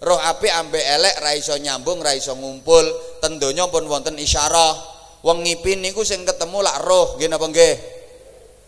[0.02, 2.82] Roh apik ambek elek ra iso nyambung ra iso ngumpul.
[3.22, 4.74] Ten donya pun wonten isyarah.
[5.22, 7.74] Wong ngipi niku sing ketemu lak roh nggih napa nggih?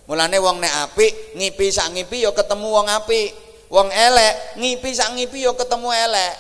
[0.06, 3.34] Mulane wong nek apik ngipi sak ngipi ya ketemu wong apik.
[3.70, 6.34] Wong elek ngipi sak ngipi ya ketemu elek.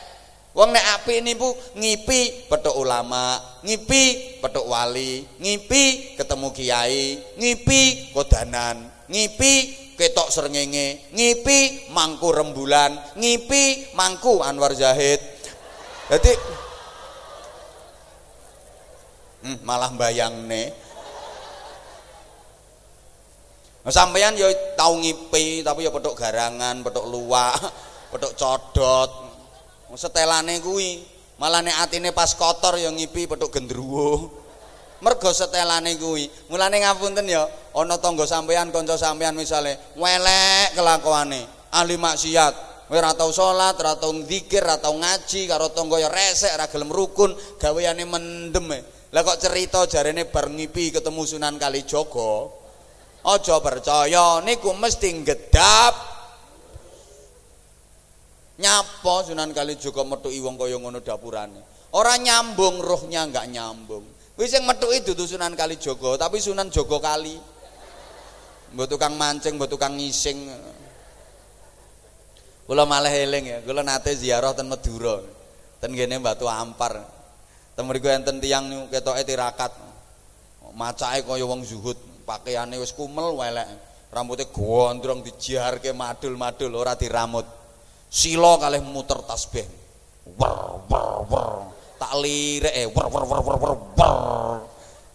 [0.54, 8.82] Wong nek apik niku ngipi petuk ulama, ngipi petuk wali, ngipi ketemu kiai, ngipi kodanan,
[9.06, 15.20] ngipi ketok srengenge, ngipi mangku rembulan, ngipi mangku Anwar Zahid.
[16.08, 16.32] Jadi
[19.44, 20.72] hmm, malah bayangne.
[23.80, 27.60] Nah, sampeyan ya tau ngipi tapi ya petuk garangan, petuk luwak,
[28.16, 29.10] petuk codot,
[30.00, 31.04] setelane kuwi
[31.40, 34.39] malah nek atine pas kotor ya ngipi petuk gendruwo
[35.00, 37.44] mergo setelane kuwi mulane ngapunten ya
[37.76, 42.54] ana tangga sampean kanca sampean misale welek kelakuane ahli maksiat
[42.90, 48.66] kowe ora tau salat ora ngaji karo tangga ya resek ora gelem rukun gaweane mendem
[48.74, 48.80] e.
[49.14, 52.50] lah kok cerita jarene bar ngipi ketemu Sunan Kalijaga
[53.26, 56.10] aja percaya niku mesti gedap
[58.60, 61.64] Nyapa Sunan Kalijaga metuki wong kaya ngono dapurane.
[61.96, 64.04] Ora nyambung rohnya enggak nyambung.
[64.40, 67.36] Wis sing metuki dudu Sunan Kalijaga, tapi Sunan Jaga Kali.
[68.72, 70.48] Mbok tukang mancing, mbok tukang ngising.
[72.64, 75.20] Kula malah eling ya, kula nate ziarah ten Madura.
[75.76, 77.04] Ten kene Batu Ampar.
[77.76, 79.76] Ten mriku enten tiyang ketoke tirakat.
[80.72, 83.68] Macake kaya wong zuhud, pakaiane wis kumel welek.
[84.08, 87.46] Rambutnya gondrong dijarke madul-madul ora diramut
[88.10, 89.62] silo kalih muter tasbih
[90.34, 94.56] wer wer wer tak lirik eh wer wer wer wer wer wer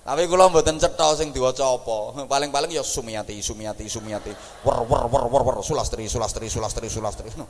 [0.05, 1.97] tapi kula mboten cetha sing diwaca apa
[2.33, 4.29] paling-paling ya sumiyati sumiyati sumiyati
[4.61, 7.49] wer wer wer wer wer sulastri sulastri sulastri sulastri no.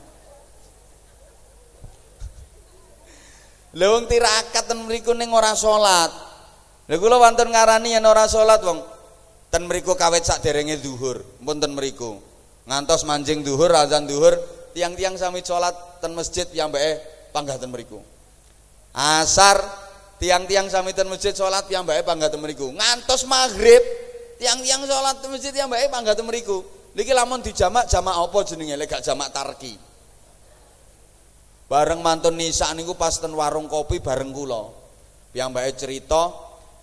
[3.76, 6.08] Lha wong tirakat ten mriku ning ora salat.
[6.88, 8.80] Lha kula wonten ngarani yen ora salat wong
[9.52, 12.16] ten mriku kawit saderenge zuhur, pun ten mriku.
[12.64, 14.32] Ngantos manjing zuhur azan zuhur
[14.72, 15.72] tiang-tiang sami sholat
[16.04, 17.00] ten masjid yang bae
[17.32, 18.00] panggah ten meriku
[18.96, 19.60] asar
[20.16, 23.84] tiang-tiang sami ten masjid sholat yang bae panggah ten meriku ngantos maghrib
[24.40, 26.64] tiang-tiang sholat masjid yang bae panggah ten meriku
[26.96, 28.74] niki lamun dijamak jamak apa jenenge?
[28.80, 29.76] Lek gak jamak tarki.
[31.68, 34.72] Bareng mantun nisa niku pas ten warung kopi bareng kula.
[35.36, 36.32] Bae cerita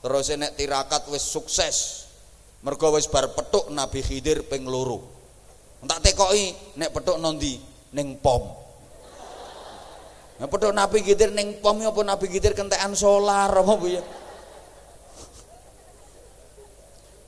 [0.06, 2.06] terus nek tirakat wis sukses.
[2.62, 5.10] Mergo wis bar petuk Nabi Khidir ping loro.
[5.84, 7.58] Tak tekoki nek petuk nondi?
[7.98, 8.63] Ning pom.
[10.42, 14.02] Nah, padha nabi gitir ning pom apa nabi gitir kentekan solar apa ya?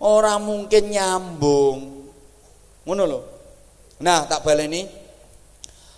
[0.01, 1.77] Orang mungkin nyambung.
[2.85, 3.19] Ngono lho.
[4.01, 4.85] Nah, tak baleni.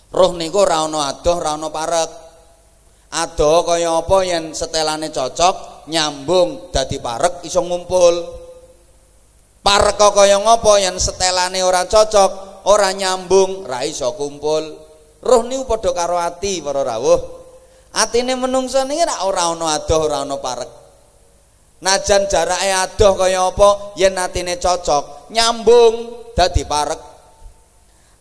[0.08, 2.12] Roh niku ora ana adoh, ora ana parek.
[3.08, 8.16] Adoh kaya apa yen setelane cocok, nyambung dadi parek iso ngumpul.
[9.64, 14.87] Parek kaya ngapa yen setelane ora cocok, ora nyambung ra iso kumpul
[15.24, 17.20] roh niku padha karo ati para rawuh
[17.98, 20.72] atine menungso niki ora ana adoh ora ana parek
[21.82, 25.96] najan jarake adoh kaya apa yen atine cocok nyambung
[26.34, 27.02] dadi parek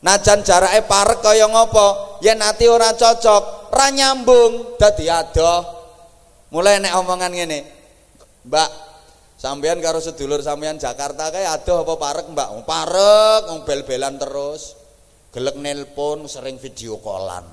[0.05, 5.61] najan jarake parek kaya ngapa yen ati ora cocok ra nyambung dadi adoh
[6.53, 7.61] mulai nek omongan ngene
[8.47, 8.87] Mbak
[9.37, 12.49] Sampean karo sedulur sampean Jakarta kae adoh apa parek, Mbak?
[12.65, 14.76] Parek, bel-belan terus.
[15.37, 17.45] Gelek nelpon, sering video callan.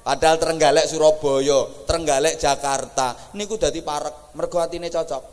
[0.00, 5.24] Padahal Trenggalek Surabaya, Trenggalek Jakarta, niku dadi parek, mergo atine cocok.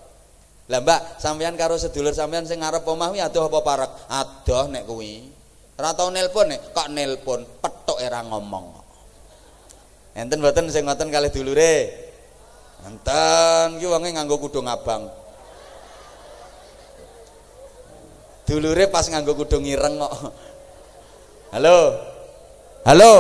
[0.68, 3.92] Lah Mbak, sampean karo sedulur sampean sing ngarep omah kuwi adoh apa parek?
[4.12, 5.24] Adoh nek kuwi.
[5.80, 8.84] Ora tau nelpon nek kok nelpon, petuk era ngomong.
[10.20, 11.76] Enten mboten sing ngoten kalih dulure?
[12.84, 15.08] Enten ki wonge nganggo kudung abang.
[18.44, 20.12] Dulure pas nganggo kudung ireng kok.
[21.48, 21.96] Halo.
[22.84, 23.14] Halo.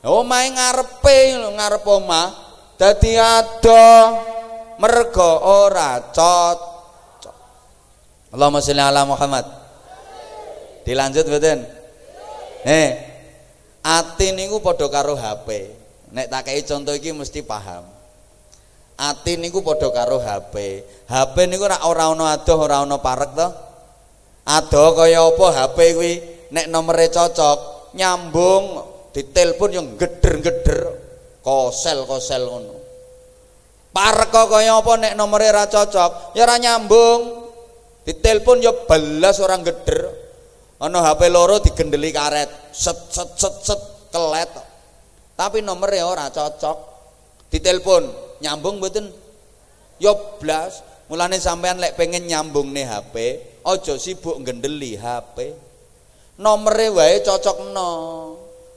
[0.00, 2.28] Omahe ngarepe lho ngarep omah
[2.76, 3.84] dadi ado
[4.80, 7.36] mergo ora cocok.
[8.32, 9.44] Allahumma sholli ala Muhammad.
[10.84, 11.64] Dilanjut mboten?
[12.64, 12.88] Eh.
[13.80, 15.48] Ati niku padha karo HP.
[16.12, 17.84] Nek tak kei contoh iki mesti paham.
[19.00, 20.84] ati niku padha karo HP.
[21.08, 23.48] HP niku ora ora ana adoh, ora ana parek to.
[24.44, 26.12] Adoh kaya apa HP kuwi
[26.50, 28.64] nek nomere cocok, nyambung,
[29.10, 30.80] ditelepon yo geder-geder,
[31.42, 32.74] kosel-kosel ngono.
[33.90, 37.42] Parek kaya apa nek nomere ora cocok, ya ora nyambung.
[38.06, 40.08] Ditelepon yo belas orang geder.
[40.80, 44.48] Ana HP loro digendeli karet, set set set set kelet.
[45.36, 46.78] Tapi nomornya ora cocok.
[47.52, 48.02] Ditelepon,
[48.40, 49.12] nyambung mboten?
[50.00, 50.80] Yo blas.
[51.10, 53.14] Mulane sampean lek pengen nyambung nih HP,
[53.66, 55.52] ojo sibuk gendeli HP.
[56.40, 57.88] Nomere wae cocokno.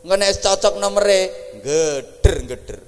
[0.03, 1.20] Ngenek cocok nomere
[1.64, 2.80] geder-geder.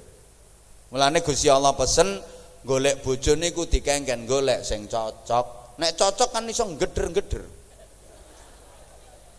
[0.92, 2.20] Mulane Gusti Allah pesen
[2.60, 5.80] golek bojo niku dikengken golek sing cocok.
[5.80, 7.40] Nek cocok kan iso geder-geder.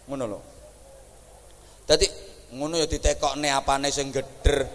[0.09, 0.39] Ngono lho.
[1.85, 2.09] Dadi
[2.57, 4.65] ngono ya ditekokne apane sing geder.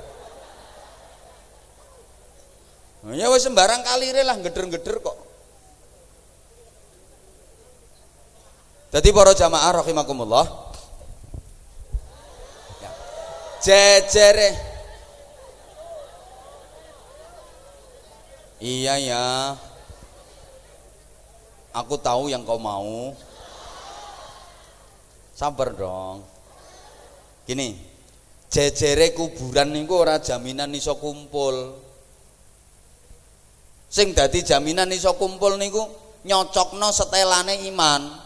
[3.18, 5.18] Ya wis sembarang kalire lah geder-geder kok.
[8.92, 10.44] Jadi para jamaah rahimakumullah.
[12.84, 12.90] Ya.
[13.64, 14.52] Jejere.
[18.60, 19.24] Iya ya.
[21.72, 23.16] Aku tahu yang kau mau.
[25.32, 26.20] Sabar dong.
[27.48, 27.72] Gini.
[28.52, 31.80] Jejere kuburan niku ora jaminan iso kumpul.
[33.88, 35.80] Sing dadi jaminan iso kumpul niku
[36.28, 38.21] nyocokno setelane iman.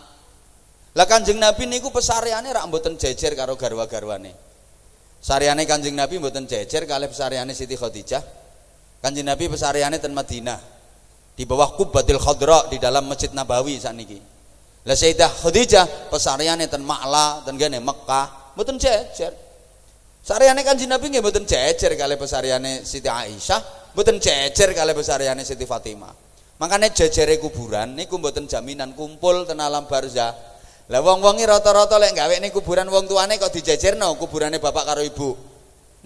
[0.97, 4.33] Lah Kanjeng Nabi niku pesariane rak mboten jejer karo garwa-garwane.
[5.21, 8.25] Sariane Kanjeng Nabi mboten jejer kalih pesariane Siti Khadijah.
[9.05, 10.57] Kanjeng Nabi pesariane ten Madinah.
[11.37, 14.17] Di bawah Kubbatil Khadra di dalam Masjid Nabawi saniki.
[14.89, 19.37] Lah Sayyidah Khadijah pesariane ten Ma'la ten gene Mekah mboten jejer.
[20.25, 25.69] Sariane Kanjeng Nabi nggih mboten jejer kalih pesariane Siti Aisyah, mboten jejer kalih pesariane Siti
[25.69, 26.25] Fatimah.
[26.57, 30.56] Makanya jejere kuburan niku mboten jaminan kumpul ten alam barzah
[30.87, 35.35] lah wong-wongi rata-rata lek gawe ning kuburan wong tuane kok dijejerno kuburane bapak karo ibu.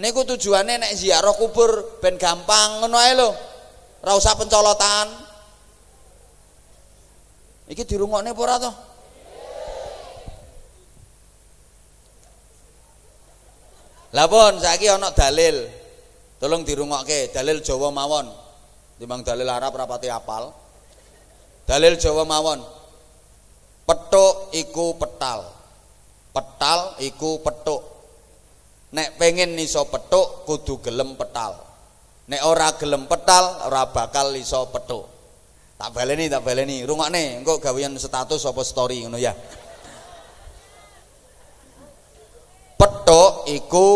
[0.00, 3.28] Niku tujuane nek ziarah kubur ben gampang ngono ae lho.
[4.00, 5.12] Ora usah pencolotan.
[7.68, 8.72] Iki dirungokne apa ora to?
[14.16, 15.60] Lah pun saiki ana dalil.
[16.40, 18.24] Tolong dirungokke, dalil Jawa mawon.
[18.96, 20.48] Timbang dalil Arab rapati apal.
[21.68, 22.79] Dalil Jawa mawon.
[23.90, 25.42] Petuk iku petal.
[26.30, 27.82] Petal iku petuk.
[28.94, 31.58] Nek pengen iso petuk kudu gelem petal.
[32.30, 35.10] Nek ora gelem petal ora bakal iso petuk.
[35.74, 36.86] Tak baleni, tak baleni.
[36.86, 39.34] Rungokne, engko gawean status apa story ngono ya.
[42.78, 43.88] Petuk iku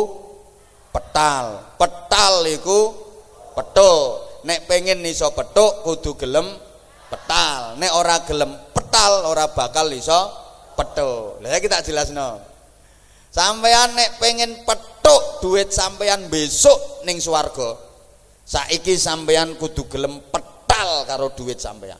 [0.90, 1.78] petal.
[1.78, 2.78] Petal iku
[3.55, 4.42] petuk.
[4.42, 6.51] Nek pengen iso petuk kudu gelem
[7.07, 7.78] petal.
[7.78, 8.63] Nek ora gelem
[8.95, 10.14] petal ora bakal iso
[10.78, 11.42] petuk.
[11.42, 12.38] Lah kita jelasno.
[13.34, 17.74] Sampean nek pengen petuk duit sampean besok ning swarga.
[18.47, 21.99] Saiki sampean kudu gelem petal karo duit sampean.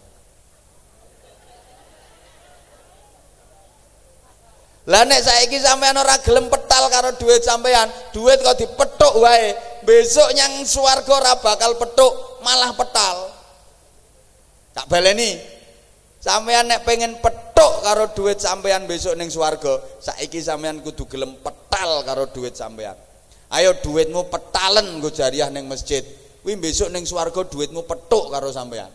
[4.86, 9.51] Lah nek saiki sampean ora gelem petal karo duit sampean, duit kok dipethuk wae.
[9.82, 13.34] Besok nyang swarga ora bakal petuk, malah petal.
[14.78, 15.53] Tak baleni.
[16.25, 22.01] Sampean nek pengen petuk karo duit sampean besok ning swarga, saiki sampean kudu gelem petal
[22.01, 22.97] karo duit sampean.
[23.53, 26.01] Ayo duitmu petalen nggo jariah ning masjid.
[26.41, 28.89] Kuwi besok ning swarga duitmu petuk karo sampean.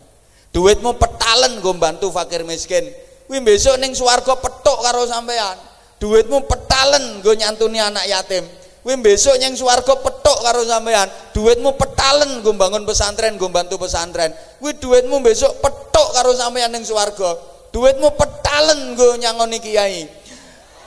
[0.50, 2.82] Duitmu petalen nggo bantu fakir miskin.
[3.30, 5.54] Kuwi besok ning swarga petuk karo sampean.
[6.02, 8.42] Duitmu petalen nggo nyantuni anak yatim.
[8.80, 11.04] Kuwi besok nyang swarga petuk karo sampean.
[11.36, 14.32] Duitmu petalen nggo bangun pesantren, nggo bantu pesantren.
[14.56, 17.36] Kuwi duitmu besok petuk karo sampean ning swarga.
[17.68, 20.08] Duitmu petalen nggo nyangoni kiai.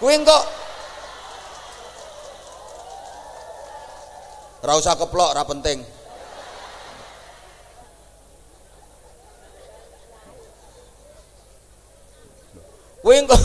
[0.02, 0.44] Kuwi kok
[4.64, 5.84] Ora usah keplok, ora penting.
[13.04, 13.42] Kuwi kok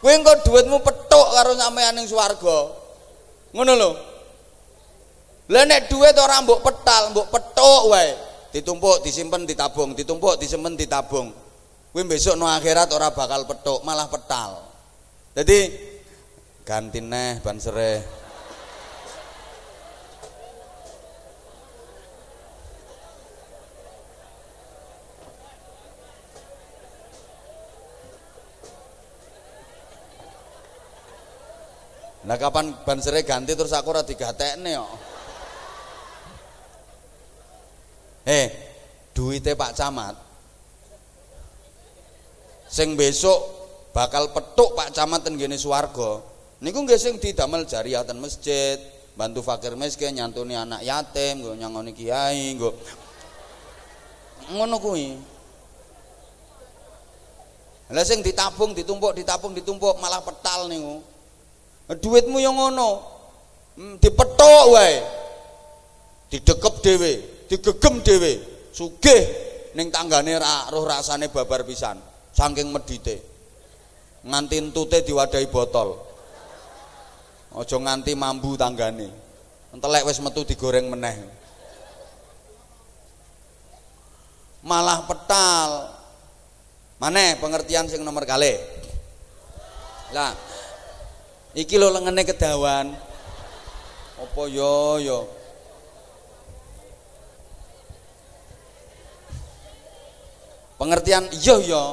[0.00, 2.72] Kowe engko dhuwitmu petuk karo sampean ning swarga.
[3.52, 3.90] Ngono lho.
[5.50, 8.16] Lah nek dhuwit ora mbok petal, mbok petuk wae.
[8.50, 11.30] Ditumpuk, disimpen, ditabung, ditumpuk, disimpen, ditabung.
[11.90, 14.62] Kowe besok no akhirat ora bakal petuk, malah petal.
[15.36, 15.58] Jadi
[16.64, 18.19] ganti neh ban sereh.
[32.30, 34.92] Nah kapan ban serai ganti terus aku ora digatekne kok.
[38.30, 38.46] Eh,
[39.10, 40.14] duitnya Pak Camat.
[42.70, 43.42] Sing besok
[43.90, 46.22] bakal petuk Pak Camat ten gene swarga.
[46.62, 48.78] Niku nggih sing didamel jariah ten masjid,
[49.18, 52.70] bantu fakir miskin, nyantuni anak yatim, nggo nyangoni kiai, nggo
[54.54, 55.18] ngono kuwi.
[57.90, 61.02] Lah sing ditabung, ditumpuk, ditabung, ditumpuk malah petal niku.
[61.98, 62.90] Duitmu yang ngono.
[63.74, 65.02] Hmm, dipethuk wae.
[66.30, 67.12] Didekep dhewe,
[67.50, 68.32] digegem dhewe.
[68.70, 69.22] Sugih
[69.74, 71.98] ning tanggane ra roh rasane babar pisan.
[72.30, 73.18] Saking medite.
[74.22, 75.98] Nganti entute diwadahi botol.
[77.58, 79.10] Aja nganti mambu tanggane.
[79.74, 81.18] Entelek wis metu digoreng meneh.
[84.62, 85.70] Malah petal.
[87.02, 88.54] Maneh pengertian sing nomor kali.
[90.14, 90.34] Lah,
[91.54, 92.94] iki lho lengene kedawan.
[94.20, 95.18] Apa yo yo?
[100.76, 101.84] Pengertian yo yo.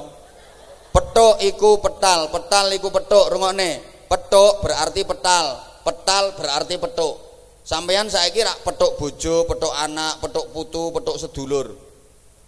[0.92, 3.84] Petuk iku petal, petal iku petuk, rungokne.
[4.08, 7.28] Petuk berarti petal, petal berarti petuk.
[7.68, 11.76] Sampeyan saiki rak petuk bojo, petuk anak, petuk putu, petuk sedulur.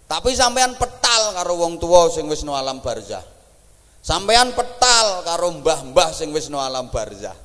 [0.08, 3.20] Tapi sampeyan petal karo wong tua sing wis no alam barzah.
[4.00, 7.36] Sampeyan petal karo mbah-mbah sing wis no alam barzah.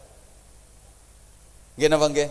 [1.76, 2.30] Nggih napa nggih?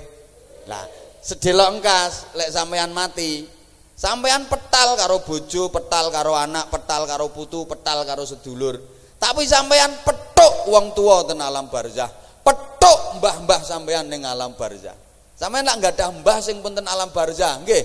[0.64, 0.84] Lah,
[1.20, 3.44] sedelok engkas lek sampeyan mati,
[3.92, 8.80] sampeyan petal karo bojo, petal karo anak, petal karo putu, petal karo sedulur.
[9.20, 12.08] Tapi sampeyan petuk wong tua ten alam barzah.
[12.40, 14.96] Petuk mbah-mbah sampeyan ning alam barzah.
[15.36, 17.84] Sampeyan lak ada mbah sing punten alam barzah, nggih.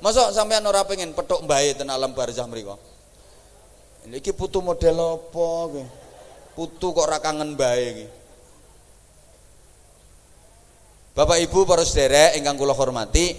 [0.00, 2.93] Masa sampeyan ora pengen petuk mbahe ten alam barzah mriku?
[4.04, 5.48] Iki putu model apa?
[6.52, 8.06] Putu kok mbahe iki.
[11.14, 13.38] Bapak Ibu para sederek ingkang kula hormati,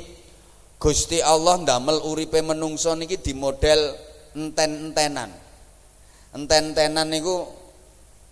[0.79, 3.91] Gusti Allah ndamel uripe menungso niki di model
[4.31, 5.27] enten-entenan.
[6.31, 7.45] Enten-entenan niku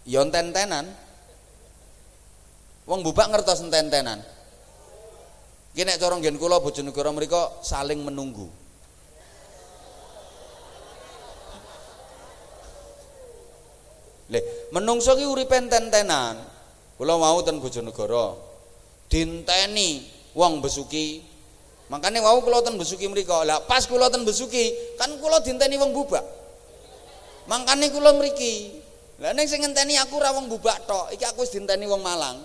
[0.07, 0.87] ya enten-entenan.
[2.87, 4.23] Wong bubak ngertos enten-entenan.
[5.75, 8.62] Iki nek cara nggen kula Bojonegoro mriku saling menunggu.
[14.31, 16.39] Leh, menungso ki uripe enten-entenan.
[16.95, 18.39] Kula mau ten Bojonegoro
[19.11, 21.19] dinteni wong besuki.
[21.91, 23.43] Makanya wau kula ten besuki mriku.
[23.43, 26.23] Lah pas kula ten besuki kan kula dinteni wong bubak.
[27.51, 28.79] Makanya kula mriki.
[29.19, 32.39] Lah ning sing ngenteni aku ra wong bubak tok iki aku wis dinteni wong Malang.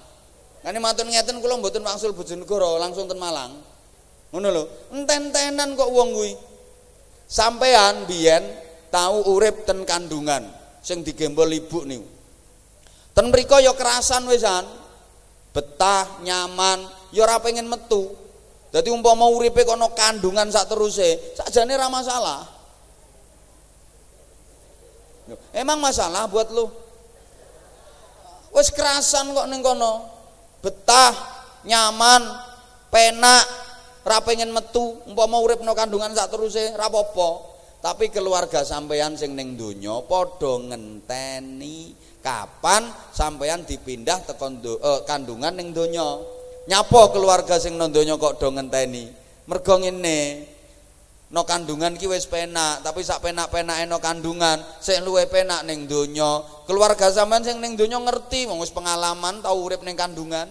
[0.58, 3.54] Kane matur ngeten kula mboten wangsul Bojonegoro langsung ten Malang.
[4.34, 6.34] Ngono lho enten-tenan kok wong kuwi.
[7.30, 8.42] Sampean biyen
[8.90, 12.08] tahu urip ten kandungan sing digembol ibu niku
[13.12, 14.88] ten mriku ya kerasan wisan
[15.58, 18.14] betah, nyaman, ya ora pengen metu.
[18.68, 22.40] Dadi umpama uripe kono kandungan sak teruse, sakjane ora masalah.
[25.52, 26.68] Emang masalah buat lu?
[28.52, 30.06] Wes kerasan kok ning kono.
[30.62, 31.14] Betah,
[31.64, 32.22] nyaman,
[32.92, 33.44] penak,
[34.04, 37.57] ora pengen metu, umpama urip no kandungan sak teruse apa-apa.
[37.78, 45.70] Tapi keluarga sampeyan sing ning donya padha ngenteni kapan sampeyan dipindah tekan uh, kandungan ning
[45.70, 46.18] donya.
[46.68, 49.08] Nyapa keluarga sing nang donya kok do ngenteni?
[49.48, 50.44] Mergo ngene
[51.32, 56.42] no kandungan ki wis penak tapi sak penak-penake no kandungan sing luwe penak ning donya.
[56.66, 60.50] Keluarga sampean sing ning donya ngerti wong wis pengalaman tau urip ning kandungan.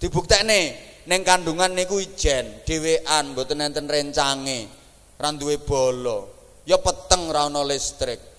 [0.00, 0.60] Dibuktekne
[1.06, 4.79] ning kandungan niku ijen dhewean mboten enten rencange
[5.20, 6.32] ra duwe bolo
[6.64, 8.30] ya peteng ra ono listrik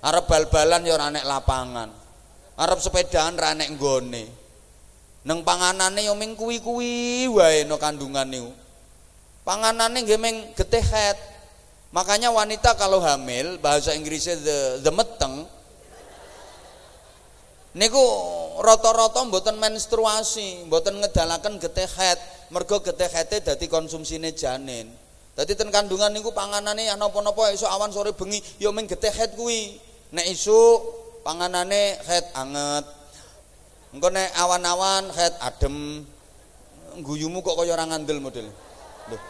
[0.00, 1.90] Arab bal-balan ya ora nek lapangan.
[2.56, 4.24] Arab sepedaan ora nek nggone.
[5.28, 8.48] Neng panganane ya ming kuwi-kuwi wae no kandungan niku.
[9.44, 11.20] Panganane nggih ming getih head.
[11.92, 15.42] Makanya wanita kalau hamil bahasa Inggrisnya the, the meteng
[17.74, 18.00] niku
[18.62, 22.16] rata-rata mboten menstruasi, mboten ngedalaken getih head.
[22.48, 24.88] Mergo getih head dadi konsumsine janin.
[25.40, 29.32] Dadi ten kandungan niku panganane ya napa-napa esuk awan sore bengi ya ming getih head
[29.40, 29.80] kuwi.
[30.12, 30.52] Nek isu
[31.24, 32.84] panganane het anget.
[33.96, 36.04] Engko nek awan-awan het adem.
[37.00, 38.52] Guyumu kok kaya ora ngandel model?
[39.08, 39.22] Loh.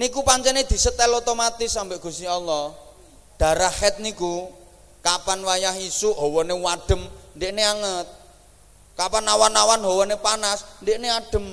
[0.00, 2.72] niku pancene disetel otomatis sampai Gusti Allah.
[3.36, 4.48] Darah het niku
[5.04, 7.04] kapan wayah isu hawane wadem
[7.36, 8.08] ndekne anget.
[8.96, 11.52] Kapan awan-awan hawane panas ndekne adem.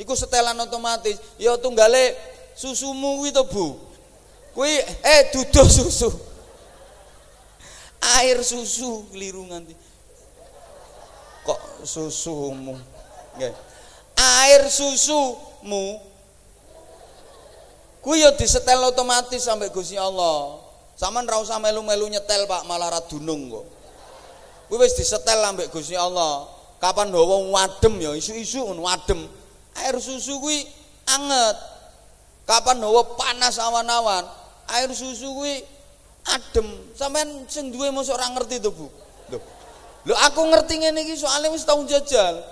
[0.00, 1.20] Iku setelan otomatis.
[1.36, 2.16] Ya tunggale
[2.54, 3.76] susumu kuwi to Bu?
[4.54, 6.10] Kuwi eh duduh susu.
[8.20, 9.76] Air susu keliru nganti.
[11.46, 12.74] Kok susumu?
[13.36, 13.54] Nggih.
[14.16, 16.00] Air susumu
[18.00, 20.60] kuwi ya disetel otomatis sampai Gusti Allah.
[20.96, 23.66] Sampean ra usah melu-melu nyetel Pak malah ra dunung kok.
[24.68, 26.48] Kuwi wis disetel sampai Gusti Allah.
[26.80, 29.20] Kapan hawa wadem ya isu-isu ngono wadem
[29.84, 30.64] air susu kuwi
[31.04, 31.56] anget
[32.50, 34.26] Kapan hawa panas awan-awan,
[34.74, 35.62] air susu kuwi
[36.26, 36.66] adem.
[36.98, 38.90] Sampean sing duwe mosok ora ngerti to, Bu.
[39.30, 40.16] Loh.
[40.26, 42.42] Aku ngerti ngene iki soalnya wis tau jajal.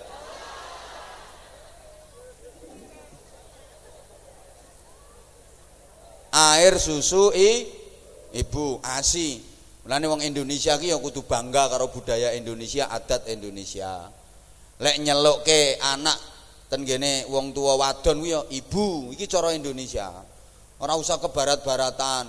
[6.31, 7.67] Air susu i
[8.39, 9.43] ibu ASI.
[9.83, 14.07] Mulane wong Indonesia ki yang kutu bangga karo budaya Indonesia, adat Indonesia.
[14.79, 16.38] Lek nyelukke anak
[16.69, 20.13] ten gene wong tua wadon kuwi ya ibu, iki cara Indonesia.
[20.79, 22.29] Ora usah ke barat-baratan.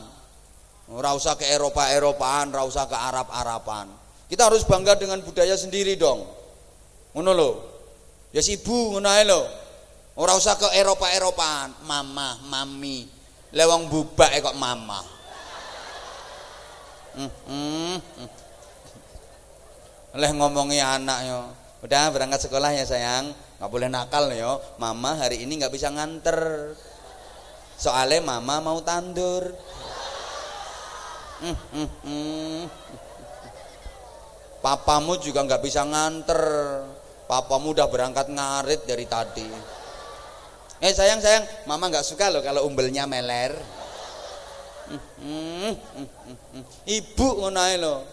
[0.90, 3.94] Ora usah ke Eropa-Eropaan, ora usah ke Arab-Araban.
[4.26, 6.26] Kita harus bangga dengan budaya sendiri dong.
[7.14, 7.52] Ngono lho.
[8.34, 9.42] Ya si ibu ngono lho.
[10.18, 13.06] Ora usah ke Eropa-Eropaan, mama, mami.
[13.54, 15.02] Lewang bubak kok mama.
[17.14, 18.30] Hmm, hmm, hmm.
[20.18, 21.42] Leh ngomongi anak yo.
[21.86, 23.30] Udah berangkat sekolah ya sayang.
[23.60, 24.64] Nggak boleh nakal yo.
[24.80, 26.72] Mama hari ini nggak bisa nganter.
[27.76, 29.52] Soalnya mama mau tandur.
[31.44, 32.62] Hmm, hmm, hmm.
[34.64, 36.40] Papamu juga nggak bisa nganter.
[37.28, 39.48] Papamu udah berangkat ngarit dari tadi.
[40.80, 43.52] Eh sayang sayang, mama nggak suka loh kalau umbelnya meler.
[46.88, 48.08] Ibu ngono ae lho.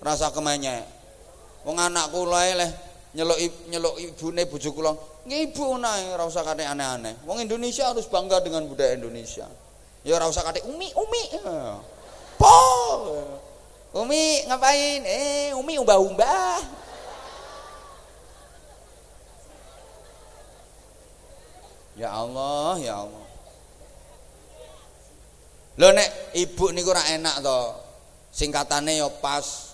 [0.00, 0.96] Rasa kemenyek.
[1.68, 3.38] Wong anak kula leh nyeluk
[3.72, 4.92] nyeluk ibune bojo kula.
[5.28, 7.24] Ibu ngono ae ora usah kate aneh-aneh.
[7.28, 9.44] Wong Indonesia harus bangga dengan budaya Indonesia.
[10.04, 11.22] Ya ora usah umi umi.
[12.40, 12.56] Po.
[13.96, 15.00] Umi ngapain?
[15.04, 16.60] Eh, Umi umbah-umbah.
[21.98, 23.26] Ya Allah, ya Allah.
[25.78, 27.60] Lho nek ibu niku ora enak to.
[28.30, 29.67] Singkatane ya pas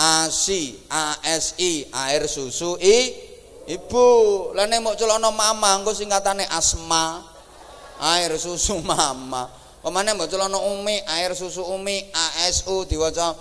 [0.00, 3.12] ASI, ASI, air susu i
[3.68, 4.08] ibu.
[4.56, 7.20] Lah nek mau celana mama engko singkatane asma.
[8.00, 9.52] Air susu mama.
[9.84, 13.36] Pemane mau celana umi, air susu umi, ASU diwaca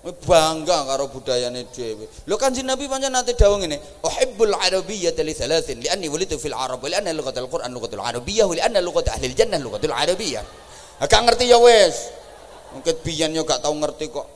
[0.00, 2.08] bangga karo budayane dhewe.
[2.24, 6.80] Lho Kanjeng Nabi pancen nate dawuh ngene, "Uhibbul Arabiyyah li thalathin li'anni wulitu fil Arab
[6.80, 10.44] wa li'anna lughatul Qur'an lughatul Arabiyyah wa li'anna lughat ahli jannah lughatul Arabiyyah."
[11.04, 12.12] Gak ngerti ya wis.
[12.76, 14.28] Mungkin biyen yo gak tau ngerti kok.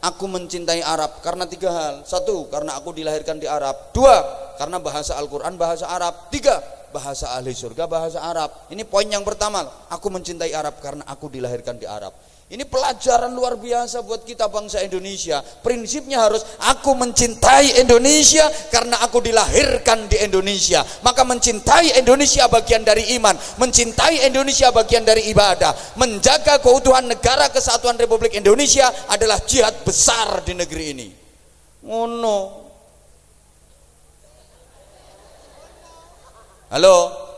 [0.00, 1.94] Aku mencintai Arab karena tiga hal.
[2.08, 3.92] Satu, karena aku dilahirkan di Arab.
[3.92, 4.16] Dua,
[4.56, 6.32] karena bahasa Al-Qur'an bahasa Arab.
[6.32, 6.56] Tiga,
[6.88, 8.48] bahasa ahli surga bahasa Arab.
[8.72, 9.60] Ini poin yang pertama.
[9.92, 12.16] Aku mencintai Arab karena aku dilahirkan di Arab.
[12.50, 15.38] Ini pelajaran luar biasa buat kita bangsa Indonesia.
[15.38, 18.42] Prinsipnya harus aku mencintai Indonesia
[18.74, 20.82] karena aku dilahirkan di Indonesia.
[21.06, 25.94] Maka mencintai Indonesia bagian dari iman, mencintai Indonesia bagian dari ibadah.
[25.94, 31.08] Menjaga keutuhan negara kesatuan Republik Indonesia adalah jihad besar di negeri ini.
[31.86, 32.38] Oh no.
[36.74, 37.29] Halo?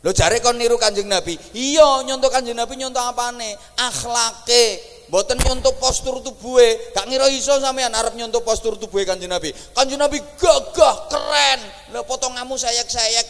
[0.00, 1.36] Lo jare kon niru Kanjeng Nabi.
[1.52, 3.52] Iya, nyontoh Kanjeng Nabi nyontoh apane?
[3.76, 4.80] Akhlake.
[5.12, 6.96] Mboten nyontoh postur tubuhe.
[6.96, 9.52] Gak ngira iso sampean arep nyontoh postur tubuhe Kanjeng Nabi.
[9.76, 11.60] Kanjeng Nabi gagah, keren.
[11.92, 13.28] Lho potonganmu sayek-sayek.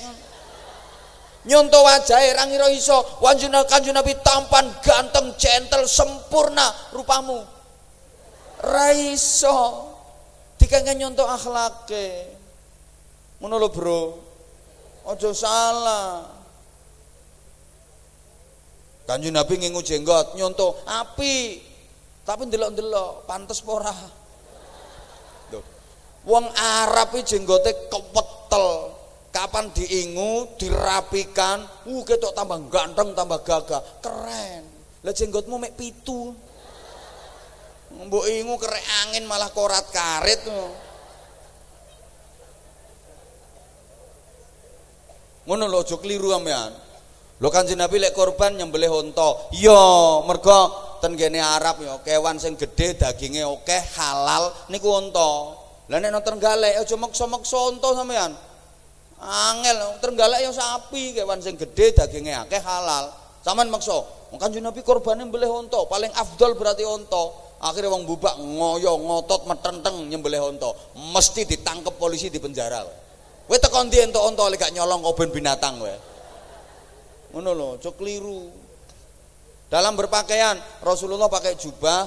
[1.50, 3.18] Nyontoh wajahe ra ngira iso.
[3.18, 7.42] Kanjeng Kanjeng Nabi tampan, ganteng, gentle, sempurna rupamu.
[8.62, 9.90] Ra iso.
[10.54, 12.30] Dikengken nyontoh akhlake.
[13.42, 14.02] Lho, Bro.
[15.10, 16.29] Ojo salah.
[19.10, 21.58] Kanjeng Nabi ngingu jenggot, nyontoh api.
[22.22, 23.90] Tapi ndelok-ndelok pantes pora.
[26.22, 28.94] Wong Arab iki jenggote kewetel.
[29.34, 34.62] Kapan diingu, dirapikan, uh ketok tambah ganteng, tambah gagah, keren.
[35.06, 36.34] Lah jenggotmu mek pitu.
[37.90, 40.42] Mbok ingu kerek angin malah korat karet.
[45.46, 46.89] Ngono lho aja kliru sampean.
[47.40, 49.48] Lho Kanjeng Nabi lek korban nyembelih unta.
[49.56, 50.60] Iya, mergo
[51.00, 55.56] ten kene Arab ya kewan sing gedhe daginge akeh halal niku unta.
[55.88, 58.36] Lah nek nang Trenggalek aja maksa-maksa unta sampean.
[59.24, 63.08] Angel Trenggalek ya sapi kewan sing gedhe daginge akeh halal.
[63.40, 63.96] Saman maksa.
[64.36, 67.48] Kanjeng Nabi korbane nyembelih unta, paling afdol berarti unta.
[67.60, 70.68] Akhirnya wong bubak ngoyo ngotot metenteng nyembelih unta.
[70.92, 72.84] Mesti ditangkep polisi di penjara.
[73.48, 76.09] Kowe tekan ndi entuk unta lek gak nyolong kok binatang kowe.
[77.30, 78.50] Ngono lho, cok keliru.
[79.70, 82.02] Dalam berpakaian Rasulullah pakai jubah,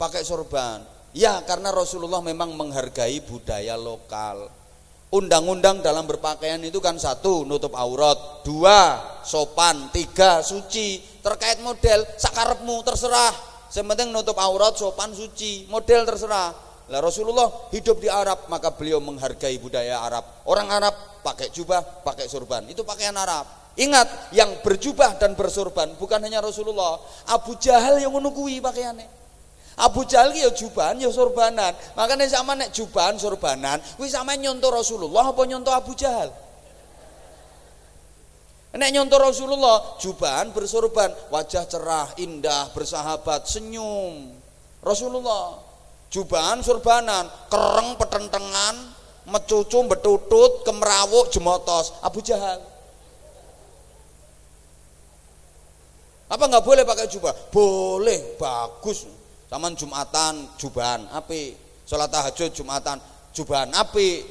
[0.00, 0.80] pakai sorban.
[1.16, 4.48] Ya, karena Rasulullah memang menghargai budaya lokal.
[5.06, 11.00] Undang-undang dalam berpakaian itu kan satu, nutup aurat, dua, sopan, tiga, suci.
[11.24, 13.32] Terkait model, sakarepmu terserah.
[13.72, 15.68] Yang penting nutup aurat, sopan, suci.
[15.72, 16.52] Model terserah.
[16.86, 20.46] Lah Rasulullah hidup di Arab, maka beliau menghargai budaya Arab.
[20.46, 20.94] Orang Arab
[21.24, 22.68] pakai jubah, pakai sorban.
[22.70, 23.65] Itu pakaian Arab.
[23.76, 26.96] Ingat, yang berjubah dan bersorban bukan hanya Rasulullah.
[27.28, 29.04] Abu Jahal yang menunggui pakaiannya.
[29.76, 31.76] Abu Jahal ya jubahan ya sorbanan.
[31.92, 36.32] Makanya sama nek jubahan sorbanan, wis sama nyontoh Rasulullah apa nyontoh Abu Jahal?
[38.76, 44.36] Nek nyontoh Rasulullah, jubahan bersorban, wajah cerah, indah, bersahabat, senyum.
[44.84, 45.64] Rasulullah.
[46.12, 48.76] Jubahan sorbanan, kereng petentengan,
[49.32, 52.75] mecucu betutut, kemerawuk jemotos, Abu Jahal.
[56.26, 57.30] Apa nggak boleh pakai jubah?
[57.54, 59.06] Boleh, bagus.
[59.46, 61.54] Taman Jumatan jubahan api,
[61.86, 62.98] sholat tahajud Jumatan
[63.30, 64.26] jubahan api,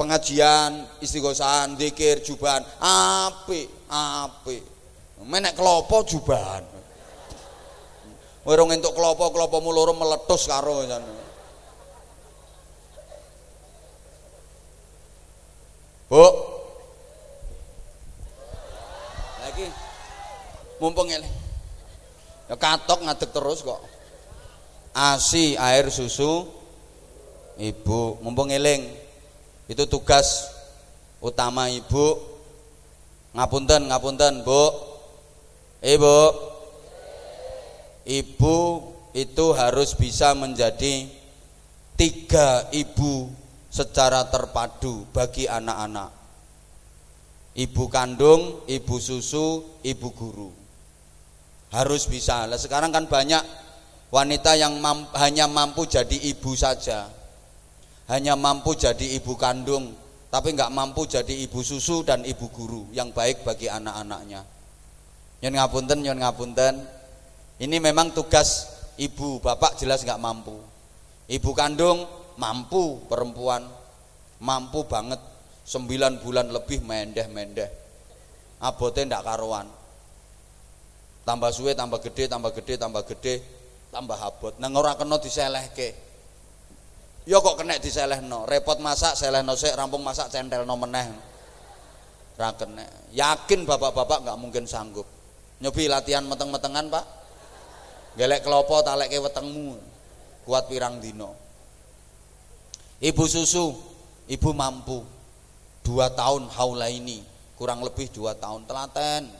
[0.00, 4.58] pengajian istighosahan zikir jubahan api, api.
[5.20, 6.64] Menek kelopo jubahan.
[8.48, 10.80] Werong entuk kelopo kelopo muloro meletus karo
[16.08, 16.26] Bu.
[19.44, 19.66] Lagi
[20.80, 21.28] mumpung ini.
[22.48, 23.78] Ya katok ngadeg terus kok.
[24.96, 26.48] Asi air susu.
[27.60, 28.88] Ibu mumpung eling
[29.68, 30.48] itu tugas
[31.20, 32.16] utama ibu.
[33.36, 34.64] Ngapunten ngapunten bu.
[35.84, 36.18] Ibu
[38.08, 38.56] ibu
[39.14, 41.06] itu harus bisa menjadi
[41.94, 43.28] tiga ibu
[43.68, 46.10] secara terpadu bagi anak-anak.
[47.50, 50.59] Ibu kandung, ibu susu, ibu guru
[51.70, 52.46] harus bisa.
[52.46, 53.42] Lah sekarang kan banyak
[54.10, 54.78] wanita yang
[55.18, 57.06] hanya mampu jadi ibu saja.
[58.10, 59.94] Hanya mampu jadi ibu kandung
[60.30, 64.42] tapi nggak mampu jadi ibu susu dan ibu guru yang baik bagi anak-anaknya.
[65.40, 66.74] Nyon ngapunten nyon ngapunten.
[67.60, 68.66] Ini memang tugas
[68.98, 69.38] ibu.
[69.38, 70.58] Bapak jelas nggak mampu.
[71.30, 72.02] Ibu kandung
[72.34, 73.62] mampu perempuan
[74.42, 75.22] mampu banget.
[75.70, 77.70] Sembilan bulan lebih mendeh-mendeh.
[78.58, 79.79] Abote ndak karuan
[81.30, 83.38] tambah suwe tambah gede tambah gede tambah gede
[83.94, 86.10] tambah abot nang ora kena diselehke.
[87.28, 88.42] Ya kok kena diselehno?
[88.50, 91.06] Repot masak selehno sik rampung masak centelno meneh.
[92.34, 92.82] Ora kena.
[93.14, 95.06] Yakin bapak-bapak nggak mungkin sanggup.
[95.62, 97.04] Nyobi latihan meteng-metengan pak.
[98.18, 99.78] Gelek kelopo talekke wetengmu.
[100.42, 101.36] Kuat pirang dino
[102.98, 103.70] ibu susu
[104.26, 105.04] ibu mampu.
[105.86, 107.22] Dua tahun haula ini.
[107.54, 109.30] Kurang lebih dua tahun telaten.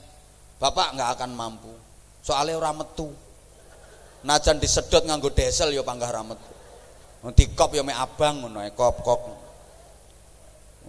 [0.61, 1.80] Bapak nggak akan mampu
[2.21, 3.09] soalnya orang metu.
[4.21, 6.37] Najan disedot nganggo desel ya panggah ramet
[7.29, 9.21] dikop ya mek abang ngono kop-kop.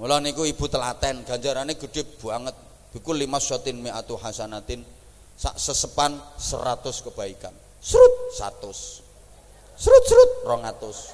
[0.00, 2.56] Mula niku ibu telaten ganjarane gede banget.
[2.92, 4.84] Bikul lima syatin mi'atu hasanatin
[5.36, 7.52] sak sesepan seratus kebaikan.
[7.80, 9.00] Serut satus.
[9.76, 11.12] Serut serut rongatus.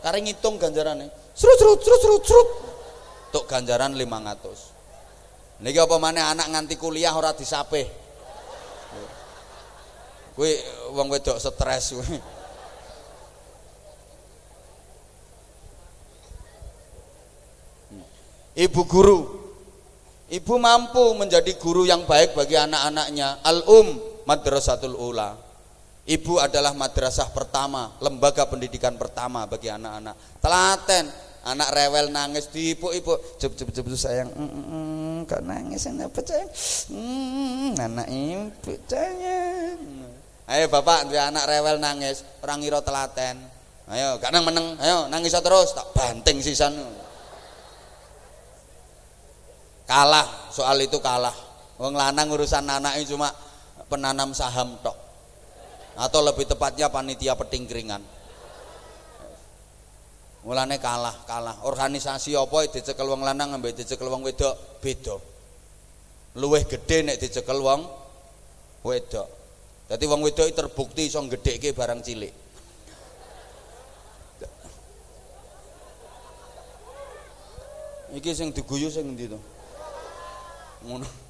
[0.00, 1.08] Kare ngitung ganjarane.
[1.36, 2.48] Serut serut serut serut serut.
[3.28, 4.72] Untuk ganjaran lima ngatus.
[5.64, 8.03] Niki apa mana anak nganti kuliah ora disapeh
[10.34, 10.50] Kuwi
[10.90, 12.18] wong wedok stres kuwi.
[18.54, 19.20] Ibu guru.
[20.30, 23.42] Ibu mampu menjadi guru yang baik bagi anak-anaknya.
[23.42, 25.36] Al-Um Madrasatul Ula.
[26.04, 30.12] Ibu adalah madrasah pertama, lembaga pendidikan pertama bagi anak-anak.
[30.36, 31.08] Telaten,
[31.44, 35.84] anak rewel nangis di ibu ibu cep cep cep sayang mm, mm, mm, kok nangis
[35.84, 36.50] apa sayang
[36.88, 39.80] mm, anak ibu sayang
[40.44, 43.40] Ayo bapak dia anak rewel nangis, orang ngira telaten.
[43.88, 46.72] Ayo, gak nang meneng, ayo nangis terus, tak banting sisan.
[49.84, 51.32] Kalah, soal itu kalah.
[51.76, 53.28] Wong lanang urusan anaknya cuma
[53.88, 54.96] penanam saham tok.
[56.00, 58.00] Atau lebih tepatnya panitia petingkringan.
[60.44, 61.64] Mulane kalah, kalah.
[61.64, 65.16] Organisasi apa dicekel wong lanang ambek dicekel wong wedok beda.
[66.36, 67.80] Luwih gede nek dicekel wong
[68.84, 69.43] wedok.
[69.84, 72.32] Jadi wong wedok terbukti iso gedhekke barang cilik.
[78.14, 79.38] Iki sing diguyu sing endi to?
[80.86, 81.24] Ngono.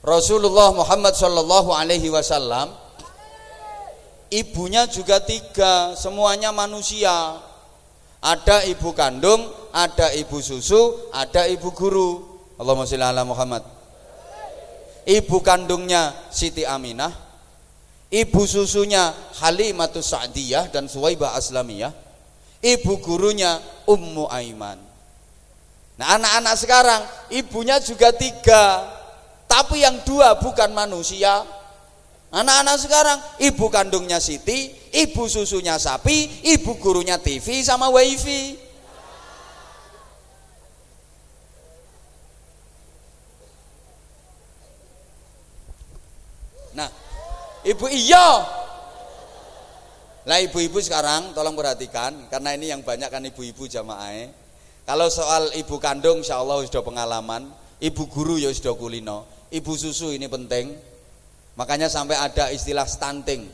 [0.00, 2.72] Rasulullah Muhammad Shallallahu Alaihi Wasallam
[4.32, 7.36] ibunya juga tiga semuanya manusia
[8.24, 9.44] ada ibu kandung
[9.76, 12.24] ada ibu susu ada ibu guru
[12.56, 13.60] Allahumma sholli ala Muhammad
[15.06, 17.12] ibu kandungnya Siti Aminah,
[18.10, 21.92] ibu susunya Halimatus Sa'diyah dan Suwaibah Aslamiyah,
[22.60, 24.78] ibu gurunya Ummu Aiman.
[26.00, 28.88] Nah anak-anak sekarang ibunya juga tiga,
[29.44, 31.44] tapi yang dua bukan manusia.
[32.30, 38.70] Anak-anak sekarang ibu kandungnya Siti, ibu susunya sapi, ibu gurunya TV sama wifi.
[46.70, 46.86] Nah,
[47.60, 48.28] Ibu iya.
[50.24, 54.28] Lah ibu-ibu sekarang tolong perhatikan karena ini yang banyak kan ibu-ibu jamaah.
[54.84, 57.48] Kalau soal ibu kandung insya Allah sudah pengalaman,
[57.80, 60.72] ibu guru ya sudah kulino, ibu susu ini penting.
[61.56, 63.44] Makanya sampai ada istilah stunting.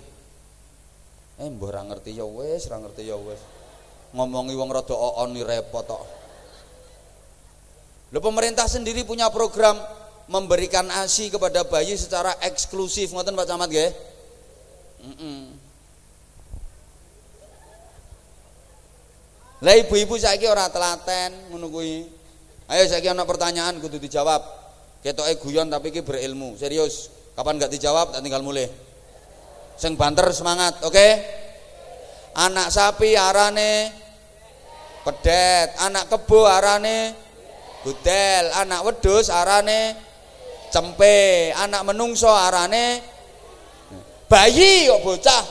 [1.36, 3.40] Eh mbah ora ngerti ya wis, ora ngerti ya wis.
[4.14, 6.02] Ngomongi wong rada oon repot kok.
[8.14, 9.76] Loh pemerintah sendiri punya program
[10.26, 13.90] memberikan ASI kepada bayi secara eksklusif ngoten Pak Camat nggih?
[15.06, 15.42] Heeh.
[19.64, 22.04] Lah ibu-ibu saiki ora telaten ngono kuwi.
[22.66, 24.42] Ayo saiki ana pertanyaan kudu dijawab.
[25.00, 27.08] Ketoke guyon tapi iki berilmu, serius.
[27.38, 28.66] Kapan nggak dijawab tak tinggal mulai.
[29.76, 30.92] Sing banter semangat, oke?
[30.92, 31.12] Okay?
[32.36, 33.92] Anak sapi arane
[35.04, 37.14] pedet, anak kebo arane
[37.86, 40.05] gudel, anak wedus arane
[40.72, 43.00] cempe, anak menungso arane
[44.26, 45.44] bayi kok bocah.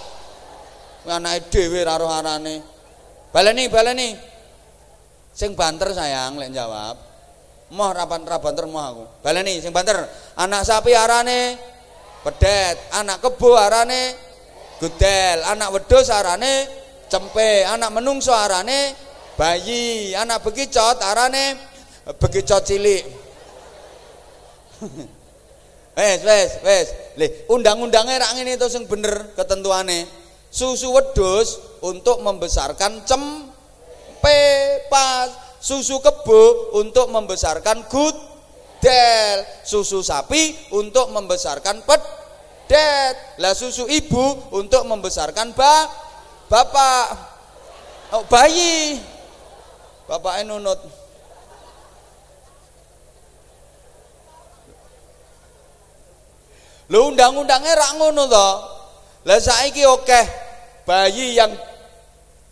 [1.06, 2.56] Anake dhewe ora roh arane.
[3.30, 4.10] Baleni, baleni.
[5.36, 6.98] Sing banter sayang lek jawab.
[7.76, 9.04] Moh rapan ra banter moh aku.
[9.22, 10.02] Baleni sing banter.
[10.40, 11.60] Anak sapi arane
[12.26, 14.18] pedet, anak kebo arane
[14.82, 16.66] gudel, anak wedus arane
[17.06, 18.98] cempe, anak menungso arane
[19.38, 21.54] bayi, anak bekicot arane
[22.18, 23.25] bekicot cilik.
[25.98, 26.88] wes wes wes.
[27.16, 30.08] Le, undang-undangnya rak ngene itu sing bener ketentuane.
[30.52, 34.40] Susu wedus untuk membesarkan cempe
[34.88, 35.28] pas
[35.60, 45.52] susu kebo untuk membesarkan gudel, susu sapi untuk membesarkan pedet, lah susu ibu untuk membesarkan
[45.52, 45.90] ba
[46.46, 47.06] bapak,
[48.14, 49.02] oh, bayi,
[50.06, 51.05] bapaknya nunut.
[56.86, 58.50] Lho undang-undangnya rak ngono to.
[59.26, 60.22] Lah saiki oke
[60.86, 61.50] bayi yang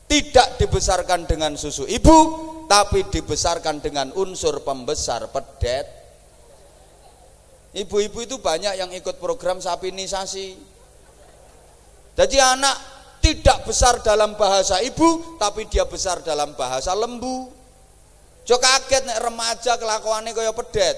[0.09, 2.17] tidak dibesarkan dengan susu ibu
[2.65, 5.85] tapi dibesarkan dengan unsur pembesar pedet.
[7.73, 10.57] Ibu-ibu itu banyak yang ikut program sapinisasi.
[12.13, 12.77] Jadi anak
[13.21, 17.53] tidak besar dalam bahasa ibu tapi dia besar dalam bahasa lembu.
[18.45, 20.97] Jo kaget nek remaja kelakuannya kaya pedet.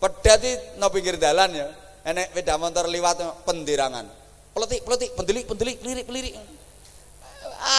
[0.00, 4.06] Pedet itu no pinggir dalan ya enek beda motor liwat pendirangan.
[4.54, 6.34] Peletik peletik pendelik pendelik pelirik pelirik.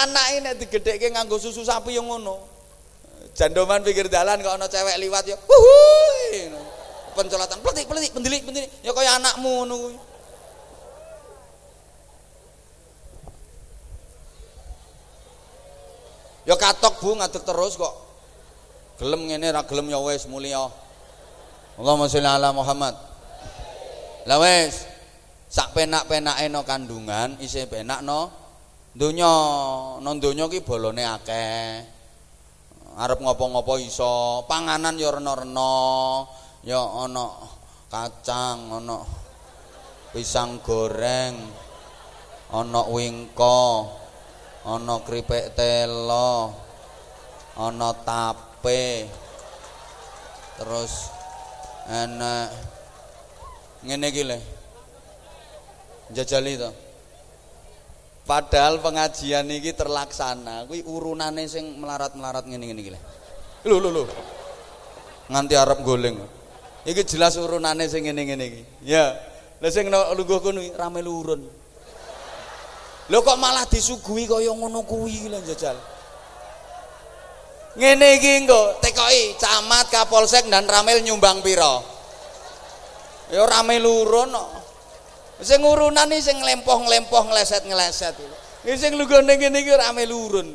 [0.04, 2.42] Anak ini digedeke nganggo susu sapi yang ngono.
[3.38, 6.52] Jandoman pikir jalan kok ana cewek liwat ya wuhui
[7.16, 8.70] pencolatan peletik peletik pendelik pendelik.
[8.82, 9.78] Ya kaya anakmu ngono
[16.50, 17.94] ya katok bu ngadeg terus kok.
[19.00, 20.66] Gelem ngene ra gelem ya wis mulia.
[21.76, 22.96] Allahumma sholli ala Muhammad
[24.26, 24.90] lah wis
[25.46, 28.46] sak penak-penake no kandungan isih penak no
[28.96, 29.36] donya.
[30.00, 31.94] No donya ki bolone akeh.
[32.96, 35.76] Arep ngopo-ngopo iso panganan ya rena-rena.
[36.66, 37.30] Ya ana
[37.92, 39.06] kacang ana
[40.16, 41.38] pisang goreng
[42.50, 43.92] ana wingko
[44.66, 46.56] ana kripik telo
[47.54, 49.06] ana tape
[50.58, 51.14] terus
[51.86, 52.75] enak
[53.86, 54.38] ngene iki le
[56.10, 56.70] jajali to.
[58.26, 63.00] Padahal pengajian iki terlaksana kuwi urunane sing melarat-melarat ngene-ngene iki le
[63.70, 64.04] lho lho lho.
[65.30, 66.18] Nganti arep goleng.
[66.86, 68.62] Iki jelas urunane sing ngene-ngene iki.
[68.82, 69.14] Ya.
[69.62, 71.46] Lha sing lungguh kono rame lurun.
[73.06, 75.78] Lho kok malah disuguhi kaya ngono kuwi lho jajal?
[77.78, 81.95] Ngene iki engko tekoki camat kapolsek dan ramel nyumbang piro
[83.34, 84.50] Ya rame lurun kok.
[85.42, 88.28] Sing urunan iki sing lempoh-lempoh ngleset-ngleset iki.
[88.70, 90.48] Iki sing lungguhne ngene iki rame lurun.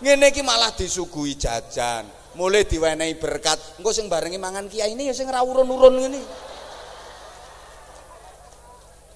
[0.00, 3.60] Ngene iki malah disuguhi jajan, mulai diwenehi berkat.
[3.76, 6.20] Engko sing barengi mangan kiai ini ya sing ra urun-urun ngene.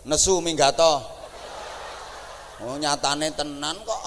[0.05, 1.01] Nesu minggato.
[2.63, 4.03] Oh nyatane tenan kok.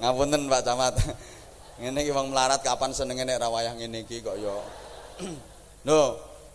[0.00, 0.94] Ngapunten Pak Camat.
[1.76, 4.56] Ngene iki wong melarat kapan senenge nek ra wayah ngene iki kok ya
[5.86, 6.02] lho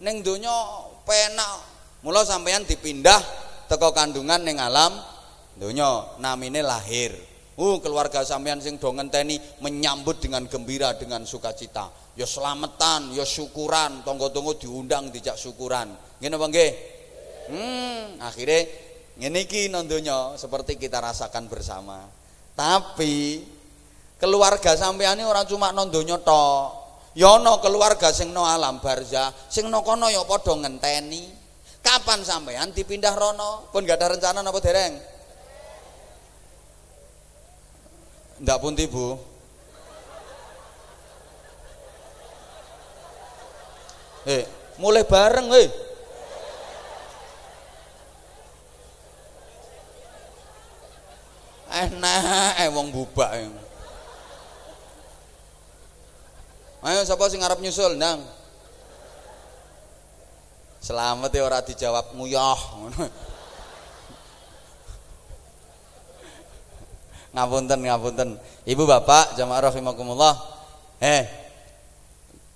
[0.02, 0.54] ning donya
[1.06, 1.62] penak
[2.02, 3.22] mula sampeyan dipindah
[3.70, 4.92] teko kandungan ning alam
[5.56, 7.14] donya namine lahir.
[7.56, 11.94] Uh keluarga sampeyan sing do ngenteni menyambut dengan gembira dengan sukacita.
[12.18, 15.94] Ya selamatan ya syukuran tonggo-tonggo diundang dijak syukuran.
[16.18, 16.72] Ngene apa nggih?
[17.52, 18.60] Hmm akhirnya
[19.22, 19.70] ngene iki
[20.42, 22.02] seperti kita rasakan bersama.
[22.58, 23.46] Tapi
[24.22, 29.68] keluarga sampean ini orang cuma nondonya tok Ya ana keluarga sing no alam barzah, sing
[29.68, 31.28] no kono ya padha ngenteni.
[31.84, 33.68] Kapan sampean dipindah rono?
[33.74, 34.96] Pun gak ada rencana napa dereng?
[38.40, 39.08] Ndak pun Bu.
[44.30, 44.46] Eh,
[44.78, 45.70] mulai bareng eh.
[51.72, 53.30] Enak eh wong bubak.
[53.42, 53.61] Eh.
[56.82, 58.26] Ayo siapa sing ngarep nyusul, Ndang?
[60.82, 62.62] Selamat ya ora dijawab nguyah.
[67.38, 68.30] ngapunten ngapunten.
[68.66, 70.34] Ibu bapak jamaah rahimakumullah.
[70.98, 71.30] Eh,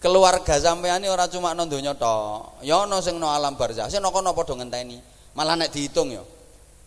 [0.02, 2.66] keluarga sampean ini ora cuma nang tok.
[2.66, 3.94] Ya ana sing no alam barzah.
[3.94, 4.98] Sing kono padha ngenteni.
[5.38, 6.26] Malah nek dihitung ya.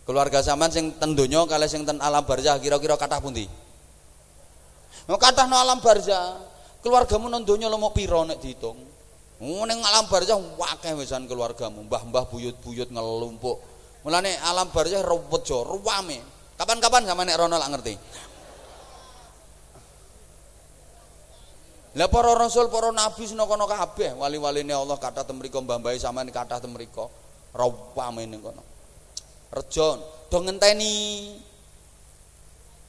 [0.03, 3.47] Keluarga sampean sing ten donya kali sing ten alam barzah kira-kira kathah pundi?
[5.07, 6.48] No kathah no alam barzah.
[6.79, 8.79] Keluargamu nang donya lemok pira nek diitung?
[9.39, 13.55] Oh, ning alam barzah wakeh wisan keluargamu, mbah-mbah buyut-buyut ngelumpuk.
[14.03, 16.19] Mulane alam barzah ruwet jo, ruwame.
[16.59, 17.95] Kapan-kapan sama nek rono lak ngerti.
[21.95, 26.59] Lah para rasul, para nabi seno kono kabeh, wali-waline Allah kathah temriko mbah-mbahe sampean kathah
[26.59, 27.07] temriko.
[27.55, 28.61] Ruwame ning kono.
[29.55, 30.95] Rejon, do ngenteni.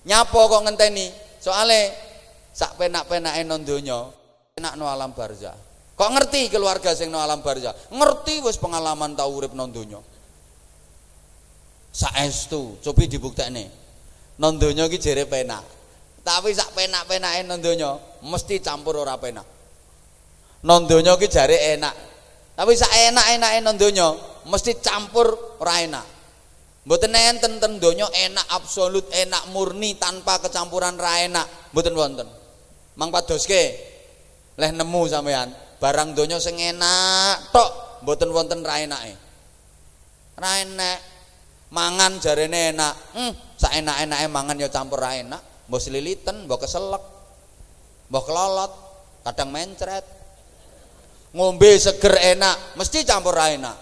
[0.05, 1.07] Nyapa kok ngenteni?
[1.41, 2.10] Soale
[2.51, 4.11] sak penak-penake nang donya
[4.59, 5.55] enak no alam barzah.
[5.95, 7.77] Kok ngerti keluarga sing no alam barzah?
[7.93, 9.73] Ngerti wis pengalaman tau urip nang
[11.91, 13.67] saestu cobi dibuktekne.
[14.41, 15.63] Nang donya iki jere penak.
[16.25, 19.45] Tapi sak penak-penake nang donya mesti campur ora penak.
[20.65, 21.95] Nang donya iki jare enak.
[22.57, 24.09] Tapi sak enak-enake nang donya
[24.49, 26.07] mesti campur ora enak.
[26.81, 32.29] Mboten enten ten donya enak absolut, enak murni tanpa kecampuran ra enak, mboten wonten.
[33.01, 33.63] Mang padoske
[34.61, 35.49] leh nemu sampean
[35.81, 39.17] barang donya sing enak tok mboten wonten ra enake.
[40.37, 40.99] Ra enak.
[41.71, 42.95] Mangan jarene enak.
[43.17, 45.41] Hmm, sak enak-enake mangan ya campur ra enak.
[45.71, 47.05] Mbok seliliten, mbok keselek.
[48.11, 48.73] Mbok kelolot,
[49.23, 50.03] kadang mencret.
[51.31, 53.77] Ngombe seger enak, mesti campur ra enak.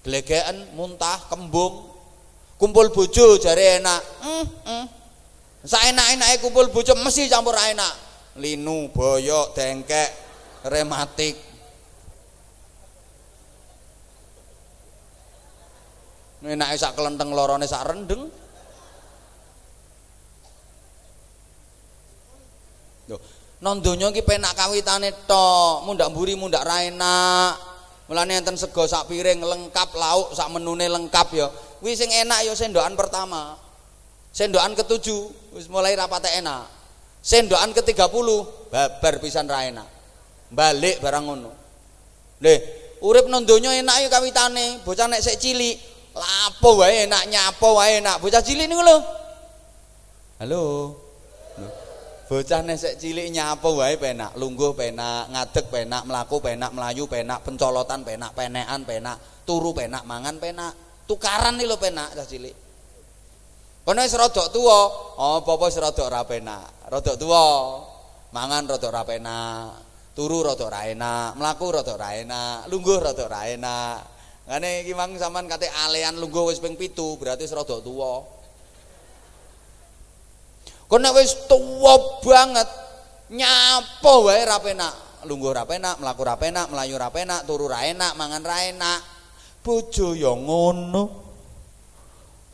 [0.00, 1.92] Glegeken, muntah, kembung.
[2.56, 4.00] Kumpul bojo jare enak.
[4.24, 4.84] Hmm, hmm.
[5.68, 8.03] Sak enak-enake kumpul bojo mesti campur ra enak
[8.38, 10.10] linu, boyok, dengkek,
[10.66, 11.36] rematik.
[16.44, 18.28] Enake sak kelenteng lorone sak rendeng.
[23.08, 23.16] Lho,
[23.64, 27.56] non donya penak kawitane tok, mundak mburi mundak ra enak.
[28.04, 31.48] Mulane enten sego sak piring lengkap, lauk sak menune lengkap ya.
[31.80, 33.56] Kuwi sing enak ya sendokan pertama.
[34.28, 35.32] Sendokan ketujuh
[35.72, 36.73] mulai rapate enak
[37.24, 38.28] sendokan ke-30
[38.68, 39.88] babar pisan ra enak.
[40.52, 41.50] Balik barang ngono.
[42.44, 42.58] Leh,
[43.00, 45.80] urip nang donya enak ya kawitane, bocah nek sik cilik,
[46.12, 48.20] lapo wae enak, nyapo wae enak.
[48.20, 48.96] Bocah cilik niku lho.
[50.44, 50.62] Halo.
[52.28, 57.40] Bocah nek sik cilik nyapo wae penak, lungguh penak, ngadeg penak, mlaku penak, melayu penak,
[57.40, 59.16] pencolotan penak, penekan penak,
[59.48, 60.76] turu penak, mangan penak.
[61.08, 62.63] Tukaran nih lho penak cah cilik.
[63.84, 64.88] Kono wis rada tuwa,
[65.20, 66.88] apa-apa wis rada ora penak.
[66.88, 67.44] Rada tuwa,
[68.32, 69.76] mangan rada ora penak,
[70.16, 73.96] turu rada ora enak, mlaku rada ora enak, lungguh rada ora enak.
[74.48, 78.24] Ngene iki mang sampean kate alean lungguh wis ping 7, berarti wis rada tuwa.
[80.88, 82.68] Kono wis tuwa banget,
[83.36, 84.94] nyapo wae ora penak.
[85.28, 89.00] Lungguh ora penak, mlaku ora penak, mlayu ora penak, turu ora enak, mangan ora enak.
[89.60, 91.23] Bojo ya ngono.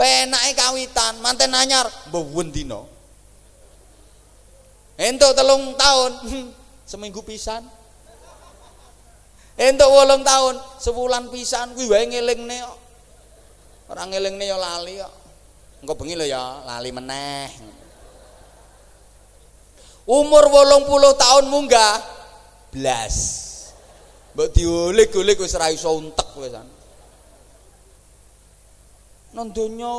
[0.00, 2.80] Penake kawitan manten anyar mbuwen dina.
[4.96, 6.12] Entuk telung tahun
[6.88, 7.60] seminggu pisan.
[9.60, 12.78] Entuk wolong tahun sebulan pisan kuwi wae ngelingne kok.
[13.92, 15.14] Ora ngelingne ya lali kok.
[15.84, 17.50] Engko bengi lho ya lali meneh.
[20.08, 22.00] Umur wolong puluh tahun munggah
[22.72, 23.16] blas.
[24.32, 26.79] Mbok diolik-olik wis ora iso untek wisan
[29.34, 29.94] nang donya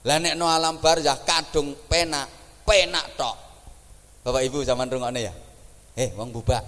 [0.00, 2.24] Lah nek no alam barzah kadung penak,
[2.64, 3.36] penak tok.
[4.24, 5.34] Bapak Ibu zaman rungokne ya.
[5.92, 6.64] Eh, wong bubak.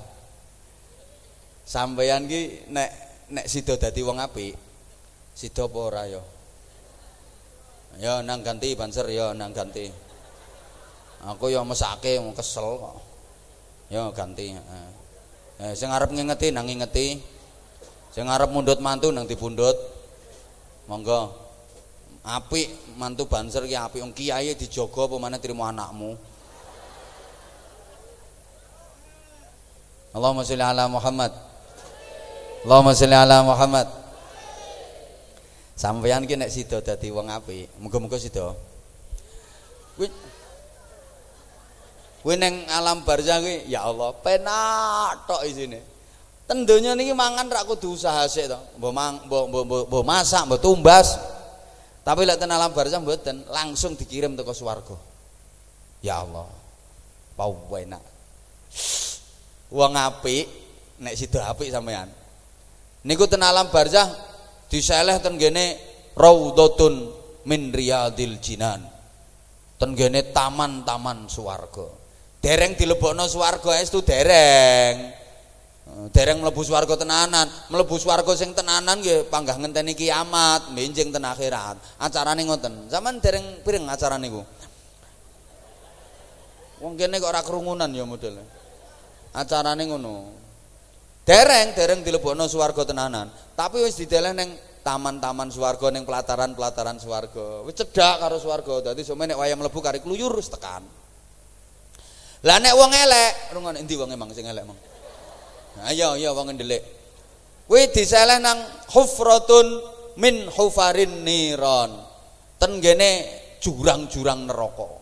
[1.64, 2.90] Sampeyan ki nek
[3.32, 4.52] nek sida dadi wong apik,
[5.32, 6.20] sida apa ora ya?
[7.96, 9.88] Ya nang ganti banser ya nang ganti.
[11.24, 12.96] Aku ya mesake kesel kok.
[13.88, 14.52] Ya ganti.
[15.56, 17.31] Eh, sing arep ngingeti nang ngingeti.
[18.12, 19.74] Saya ngarep mundut mantu nang dipundut.
[20.84, 21.32] Monggo.
[22.22, 24.04] Api mantu banser ki api.
[24.04, 26.14] wong kiai dijogo apa maneh trimo anakmu.
[30.12, 31.32] Allahumma sholli ala Muhammad.
[32.68, 33.88] Allahumma sholli ala Muhammad.
[35.72, 38.52] Sampeyan ki nek sida dadi wong apik, muga-muga sida.
[39.96, 40.06] Kuwi
[42.22, 45.91] kuwi ning alam barzakh ya Allah penak tok isine.
[46.46, 48.58] Ten donya niki mangan ra kudu usaha sik to.
[48.78, 49.44] Mbok mang mbok
[49.88, 51.16] mbok masak, mbok tumbas.
[52.02, 54.98] Tapi lek ten alam barzah mboten, langsung dikirim teko swarga.
[56.02, 56.50] Ya Allah.
[57.38, 58.02] Pau enak.
[59.70, 60.44] Wong apik
[60.98, 62.10] nek sida apik sampean.
[63.06, 64.10] Niku ten alam barzah
[64.66, 65.78] diseleh ten gene
[66.18, 66.94] raudhatun
[67.46, 68.82] min riyadil jinan.
[69.78, 72.02] Ten gene taman-taman swarga
[72.42, 75.21] dereng dilebokno swarga estu dereng eh,
[76.12, 77.50] dereng mlebu swarga tenanan.
[77.68, 81.76] Mlebu swarga sing tenanan nggih panggah ngenteni kiamat benjing ten akhirat.
[81.98, 82.88] Acarane ngoten.
[82.88, 84.42] Zaman dereng pireng acara niku?
[86.82, 88.42] Wong kene kok ora kerumunan ya modele
[89.32, 90.14] acarane ngono.
[91.22, 93.30] Dereng dereng dilebokno swarga tenanan.
[93.54, 97.62] Tapi wis dideleh ning taman-taman swarga ning pelataran-pelataran swarga.
[97.62, 98.90] Wis cedhak karo swarga.
[98.90, 100.82] Dadi sampe nek wayah mlebu kari kluyur tekan.
[102.42, 104.74] Lah nek wong elek, rungon endi wong emang sing elek, Mang?
[105.78, 106.82] Nah, iya iya wong ndelik.
[107.68, 108.60] Kuwi diseleh nang
[108.92, 109.66] hufratun
[110.20, 111.96] min hufarin niron.
[112.60, 113.24] Ten gene
[113.62, 115.00] jurang-jurang neraka.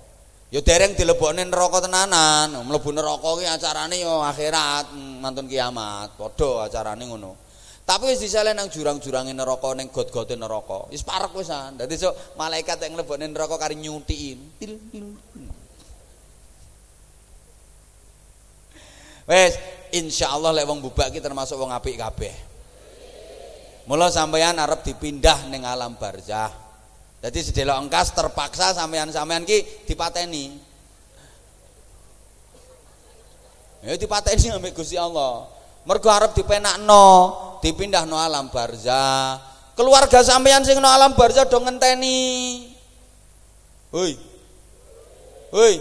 [0.50, 2.54] Ya dereng dilebokne neraka tenanan.
[2.62, 6.14] Mlebu neraka ki acarane ya akhirat, mantun kiamat.
[6.14, 7.34] Padha acarane ngono.
[7.82, 10.86] Tapi wis diseleh nang jurang-jurange neraka ning got-gote neraka.
[10.94, 11.74] Wis parek wisan.
[11.74, 14.38] Dadi sok malaikat yang mlebokne neraka kari nyutiin.
[14.62, 14.78] Til
[19.90, 19.98] til.
[19.98, 22.34] Wes, insyaallah lek wong bubak ki termasuk wong apik kabeh.
[23.90, 26.50] Mula sampeyan arep dipindah ning alam barzah.
[27.20, 30.56] Jadi sedelok engkas terpaksa sampeyan-sampeyan ki dipateni.
[33.84, 35.48] Ya dipateni ambek Gusti Allah.
[35.84, 37.06] Mergo arep dipenakno,
[37.64, 39.40] dipindahno alam barzah.
[39.74, 42.68] Keluarga sampeyan sing no alam barzah do ngenteni.
[43.90, 44.12] Hoi.
[45.50, 45.74] Hoi.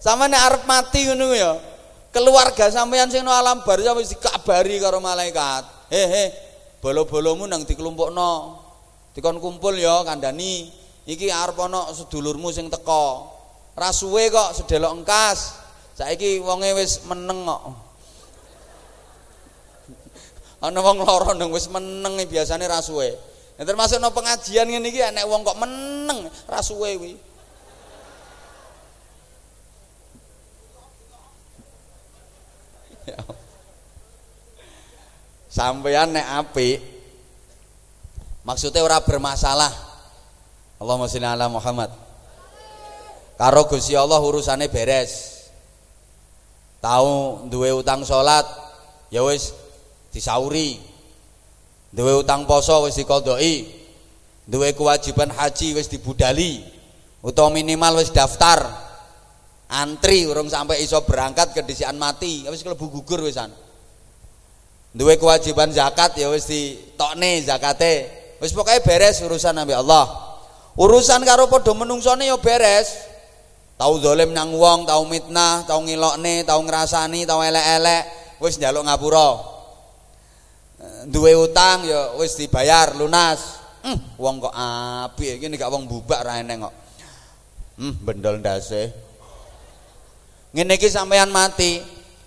[0.00, 1.69] Samane arep mati ngono ya
[2.10, 5.66] keluarga sampeyan sing no alam barzah wis dikabari karo malaikat.
[5.90, 6.24] He he
[6.82, 8.58] bolo-bolomu nang dikelompokno
[9.14, 10.70] dikon kumpul ya kandhani.
[11.08, 13.26] Iki arep ana sedulurmu sing teko
[13.74, 15.58] ra suwe kok sedelok engkas.
[15.96, 17.62] Saiki wonge wis meneng kok.
[20.64, 23.12] Ana wong lara nang wis meneng biasane ra suwe.
[23.60, 27.29] Termasuk no pengajian ngene iki nek wong kok meneng ra suwe kuwi
[35.50, 36.54] Sampeyan nek
[38.46, 39.72] maksudnya ora bermasalah.
[40.80, 41.92] Allahumma sholli ala Muhammad.
[43.36, 45.44] Karo Gusti Allah urusane beres.
[46.80, 48.44] Tahu duwe utang salat
[49.12, 49.52] ya wis
[50.12, 50.80] disauri.
[51.92, 53.68] Duwe utang poso wis dikodhoki.
[54.48, 56.64] Duwe kewajiban haji wis dibudali.
[57.20, 58.89] Utawa minimal wis daftar.
[59.70, 63.54] Antri urung sampai iso berangkat ke disian mati, wis klebu gugur wisan.
[64.90, 68.10] Duwe kewajiban zakat ya wis ditokne zakate.
[68.42, 70.10] Wis pokoke beres urusan ambil Allah.
[70.74, 72.98] Urusan karo padha menungsone ya beres.
[73.78, 78.02] Tau zalim nang wong tau mitnah tau ngilokne tau ngrasani tau elek-elek
[78.42, 79.38] wis njaluk ngapura.
[81.06, 83.62] Duwe utang ya wis dibayar lunas.
[83.86, 86.74] Hmm, wong kok apik iki gak wong bubak ra eneng kok.
[87.78, 89.09] Hmm, bendol ndase
[90.50, 91.78] ngene iki sampean mati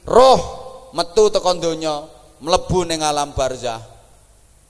[0.07, 0.41] roh
[0.95, 2.07] metu tekan donya
[2.43, 3.93] mlebu ning alam barzah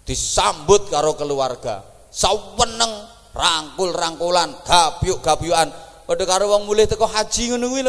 [0.04, 1.84] disambut karo keluarga.
[2.14, 5.68] Saweneng rangkul-rangkulan gabyuk-gabyukan.
[6.04, 7.84] Padha karo wong mulih teko haji ngono kuwi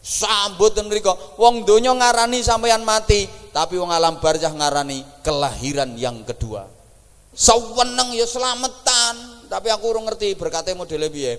[0.00, 1.12] sambut mriku.
[1.36, 6.64] Wong donya ngarani sampeyan mati tapi wong alam barzah ngarani kelahiran yang kedua.
[7.36, 11.36] Saweneng ya selamatan tapi aku urung ngerti berkate modele piye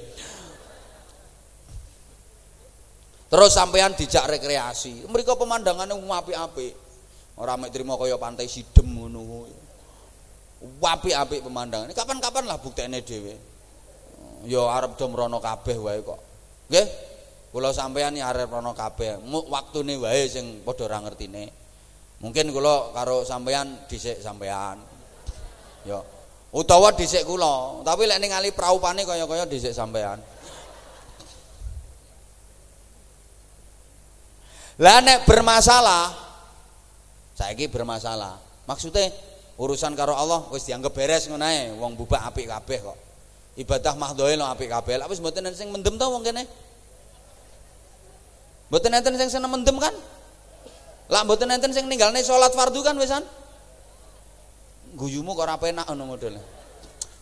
[3.28, 6.88] terus sampeyan dijak rekreasi mereka pemandangannya apik-apik
[7.38, 9.46] Ora mek trimo kaya pantai Sidem ngono.
[10.82, 11.94] Apik-apik pemandangan.
[11.94, 13.38] Kapan-kapan lah buktene dhewe.
[14.50, 16.20] Ya arep do mrono kabeh wae kok.
[16.74, 16.88] Nggih?
[17.54, 19.22] Kula sampeyan ya arep mrono kabeh.
[19.54, 21.54] Waktune wae sing padha ora ngertine.
[22.26, 24.82] Mungkin kula karo sampeyan dhisik sampeyan.
[25.86, 26.02] Ya.
[26.50, 30.18] Utawa dhisik kula, tapi lek ning ali praupane kaya-kaya dhisik sampeyan.
[34.78, 36.14] Lah nek bermasalah
[37.38, 39.14] saiki bermasalah maksudnya
[39.62, 42.98] urusan karo Allah wis dianggap beres ngono ae wong bubak apik kabeh kok
[43.62, 46.50] ibadah mahdhoe lo apik kabeh lha wis mboten sing mendem to wong kene
[48.74, 49.94] mboten enten sing seneng mendem kan
[51.08, 53.24] Lah mboten enten sing ninggalne salat fardu kan wisan?
[54.96, 56.42] Guyumu kok ora penak ngono modele.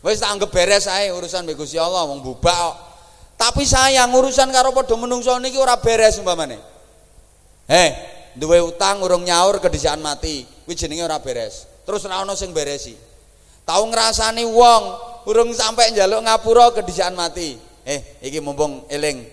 [0.01, 2.75] Wis tak anggap beres ae urusan mbek Gusti Allah wong bubak kok.
[3.37, 6.57] Tapi sayang urusan karo padha menungso niki ora beres umpamane.
[7.65, 7.89] Heh,
[8.37, 11.65] duwe utang urung nyaur kedisian mati, kuwi jenenge ora beres.
[11.81, 12.93] Terus ora ono sing beresi.
[13.65, 14.83] Tau ngrasani wong
[15.25, 17.57] urung sampai njaluk ngapura kedisian mati.
[17.85, 19.25] Eh, iki mumpung eling.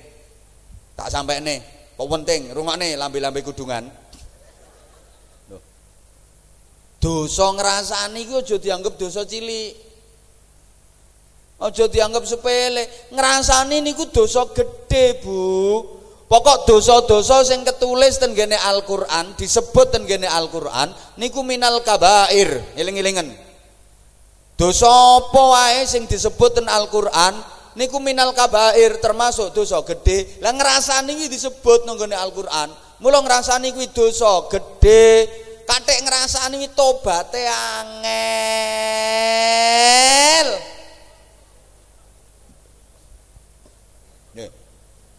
[0.97, 1.61] Tak sampai nih,
[1.97, 3.85] kok penting rungokne lambe-lambe kudungan.
[7.03, 9.75] Dosa ngrasani ku aja dianggap dosa cilik.
[11.59, 13.11] Aja dianggap sepele.
[13.11, 16.02] Ngrasani niku dosa gede, Bu.
[16.33, 20.89] Pokok dosa-dosa sing ketulis ten gene Al-Qur'an, disebut ten gene Al-Qur'an
[21.21, 22.73] niku minal kabair.
[22.73, 23.29] Eling-elingan.
[24.57, 27.37] Dosa apa wae sing disebut ten Al-Qur'an
[27.77, 30.41] niku minal kabair termasuk dosa gede.
[30.41, 32.73] Lah ngrasani iki disebut nang gene Al-Qur'an.
[33.05, 35.29] Mula ngrasani kuwi dosa gede,
[35.69, 38.33] katik ngrasani tobaté angel.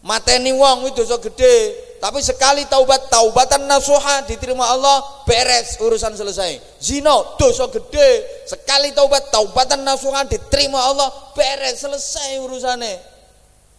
[0.04, 6.60] Mateni wong itu dosa gede, tapi sekali taubat taubatan nasuha diterima Allah beres urusan selesai.
[6.76, 13.00] Zina dosa gede, sekali taubat taubatan nasuha diterima Allah beres selesai urusannya.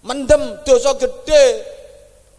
[0.02, 1.62] Mendem dosa gede,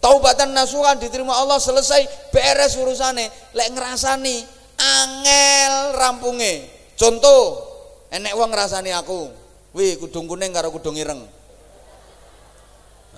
[0.03, 3.55] taubatan nasuha diterima Allah selesai beres urusannya.
[3.55, 4.43] Lek ngerasani
[4.83, 6.55] angel rampunge.
[6.99, 7.63] Contoh,
[8.11, 9.31] enek wong ngerasani aku,
[9.79, 11.36] wih kudung kuning karo kudung ireng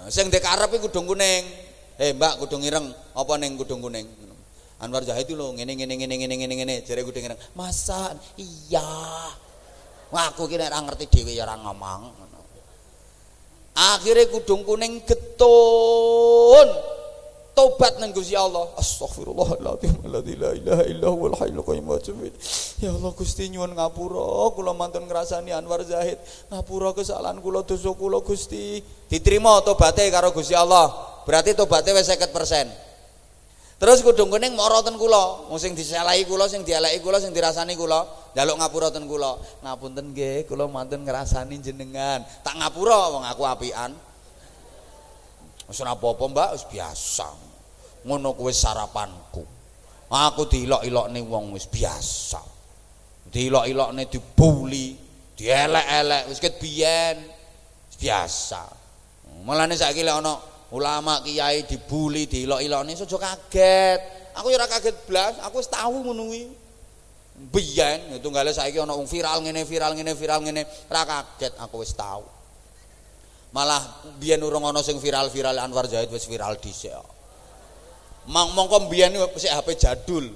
[0.09, 1.44] sing dek arep iku kudung kuning.
[1.98, 2.89] Eh, Mbak, kudung ireng.
[3.14, 4.06] Apa ning kudung kuning?
[4.78, 7.39] Anwar Zahid itu lho ngene ngene ngene ngene ngene ngene jare kudung ireng.
[7.59, 8.86] Masa iya.
[10.09, 12.28] Wah, aku ki nek ora ngerti dhewe ya ora ngomong.
[13.78, 16.97] Akhirnya kudung kuning getun
[17.59, 18.70] tobat nang Gusti Allah.
[18.78, 20.06] Astagfirullahaladzim.
[20.06, 21.90] La ilaha illa huwal hayyul qayyum
[22.78, 26.22] Ya Allah Gusti nyuwun ngapura kula mantun ngrasani Anwar Zahid.
[26.55, 28.78] Ngapura kesalahan kula dosa kula Gusti.
[29.10, 30.86] Diterima tobaté karo Gusti Allah.
[31.26, 32.30] Berarti tobaté wis 50%.
[33.78, 38.02] Terus kudung kuning moroten kula, wong sing disalahi kula, sing dieleki kula, sing dirasani kula,
[38.35, 39.39] njaluk ngapura ten kula.
[39.62, 42.26] Ngapunten nggih, kula mantun ngrasani jenengan.
[42.43, 43.94] Tak ngapura wong aku apian.
[45.70, 47.47] Wis ora apa-apa, Mbak, wis biasa
[48.06, 49.44] ngono kuwi sarapanku.
[50.08, 52.40] Aku diilok-ilokne wong wis biasa.
[53.28, 54.96] Diilok-ilokne dibuli
[55.36, 57.16] dielek-elek wis ket biyen
[58.00, 58.62] biasa.
[59.44, 60.34] Mulane saiki lek ana
[60.72, 64.00] ulama kiai dibuli diilok-ilokne aja kaget.
[64.38, 66.42] Aku ya ora kaget blas aku wis tahu ngono kuwi.
[67.38, 71.84] Biyen itu gale saiki ana wong viral ngene viral ngene viral ngene ora kaget aku
[71.84, 72.38] wis tahu
[73.52, 73.80] malah
[74.20, 76.92] biyen urung ana sing viral-viral Anwar Zaid wis viral dhisik
[78.28, 80.28] Mang mongko mbiyen sik HP jadul.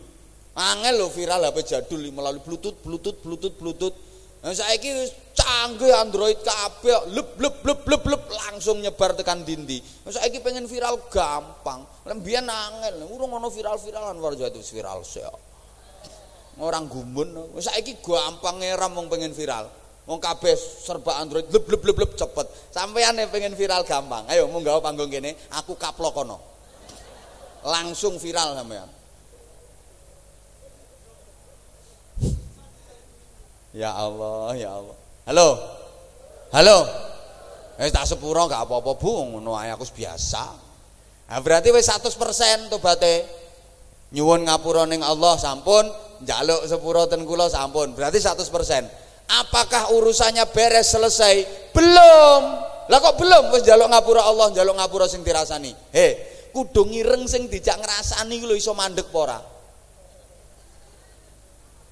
[0.57, 3.97] Angel lho viral HP jadul melalui Bluetooth, Bluetooth, Bluetooth, Bluetooth.
[4.43, 4.91] Nah saiki
[5.37, 9.79] canggih Android kabeh, lep lep lep lep lep langsung nyebar tekan dindi.
[10.03, 11.85] Nah, saiki pengen viral gampang.
[12.09, 15.29] Mbiyen angel, urung ono viral-viralan war jatuh viral sik.
[16.59, 19.69] Orang gumun, saiki gampang ngeram wong pengen viral.
[20.09, 22.47] Wong kabeh serba Android lep lep lep lep cepet.
[22.75, 24.27] Sampeyan pengen viral gampang.
[24.33, 26.52] Ayo munggah panggung kene, aku kaplok kono
[27.63, 28.91] langsung viral sampean.
[33.73, 34.97] Ya Allah, ya Allah.
[35.25, 35.49] Halo.
[36.53, 36.79] Halo.
[37.81, 40.45] Eh tak sepuro gak apa-apa, Bu, ngono ae aku biasa.
[41.33, 43.25] Nah, berarti wis 100% tobaté.
[44.13, 45.89] Nyuwun ngapura ning Allah sampun,
[46.21, 47.97] njaluk sepuro ten kula sampun.
[47.97, 48.45] Berarti 100%.
[49.41, 51.35] Apakah urusannya beres selesai?
[51.73, 52.43] Belum.
[52.93, 55.73] Lah kok belum wis njaluk ngapura Allah, njaluk ngapura sing dirasani.
[55.97, 59.39] He, kudu ngireng sing dijak ngrasani lho iso mandek apa ora?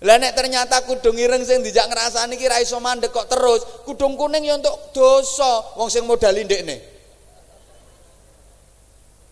[0.00, 4.16] Lah nek ternyata kudu ngireng sing dijak ngrasani ki ra iso mandek kok terus kudung
[4.16, 5.76] kuning ya untuk dosa.
[5.76, 6.99] Wong sing modali ndekne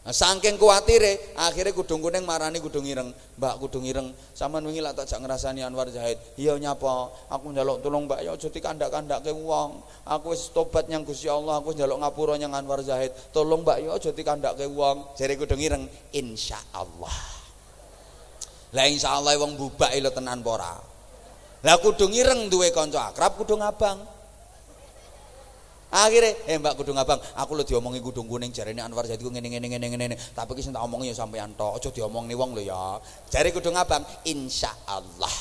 [0.09, 3.13] Nah, saking kuatire, akhirnya kudung kuning marani kudung ireng.
[3.37, 6.17] Mbak kudung ireng, sampean wingi lak tak jak ngrasani Anwar Zahid.
[6.41, 7.13] Iya nyapa?
[7.29, 9.85] Aku njaluk tulung Mbak ya aja dikandak-kandakke wong.
[10.09, 13.13] Aku wis tobat nyang Gusti Allah, aku njaluk ngapura nyang Anwar Zahid.
[13.37, 15.13] Tolong Mbak ya aja dikandakke wong.
[15.13, 15.85] Jare kudung ireng,
[16.17, 17.19] insyaallah.
[18.73, 20.81] Lah insyaallah wong bubak lho tenan apa?
[21.69, 24.01] Lah kudung ireng duwe kanca akrab kudung abang.
[25.89, 29.67] Akhirnya, eh Mbak Kudung Abang, aku lo diomongi Kudung Kuning jarene Anwar jadi ngene ngene
[29.73, 30.17] ngene ngene.
[30.37, 33.01] Tapi ki sing tak omongi ya sampean tok, aja diomongni wong lho ya.
[33.33, 35.35] Jare Kudung Abang, insyaallah.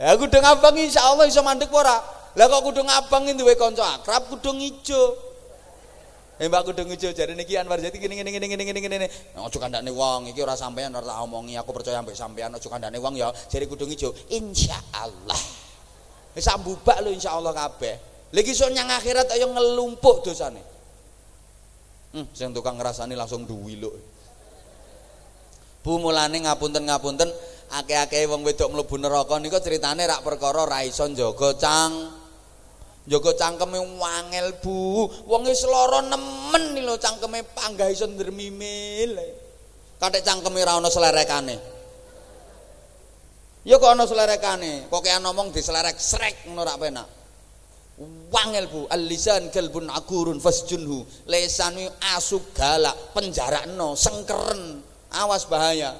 [0.00, 2.00] Ya Kudung Abang insyaallah iso mandek ora?
[2.34, 5.14] Lah kok Kudung Abang duwe kanca akrab Kudung Ijo.
[6.40, 9.06] Eh Mbak Kudung Ijo jare niki Anwar Jati gini gini gini gini gini gini.
[9.38, 12.98] Ojo kandhane wong iki ora sampean ora tak omongi aku percaya ambek sampean ojo kandhane
[12.98, 15.63] wong ya jare Kudung Ijo insyaallah.
[16.34, 17.94] Wis sambubak lho insyaallah kabeh.
[18.34, 20.62] Lagi sok nyang akhirat ayo ngelumpuk dosane.
[22.14, 23.90] Hmm, sing tukang ngrasani langsung duwi lho.
[25.84, 27.28] Bu mulane ngapunten-ngapunten
[27.78, 31.92] akeh-akeh wong wedok mlebu neraka nika ceritane rak perkara ra iso njaga cang
[33.04, 35.04] Jaga cangkeme wangel, Bu.
[35.28, 35.60] Wong wis
[36.08, 39.20] nemen lho cangkeme panggah iso ndremimil.
[40.00, 41.73] Kathek cangkeme ra ana selerekane.
[43.64, 47.08] Ya kok ana selerekane, kok kaya ngomong diselerek srek ngono ra penak.
[48.28, 51.06] Wangel Bu, al-lisan kalbun akurun fasjunhu.
[51.30, 51.80] Lesan
[52.12, 54.84] asu galak, penjarakno, sengkeren.
[55.14, 55.94] Awas bahaya.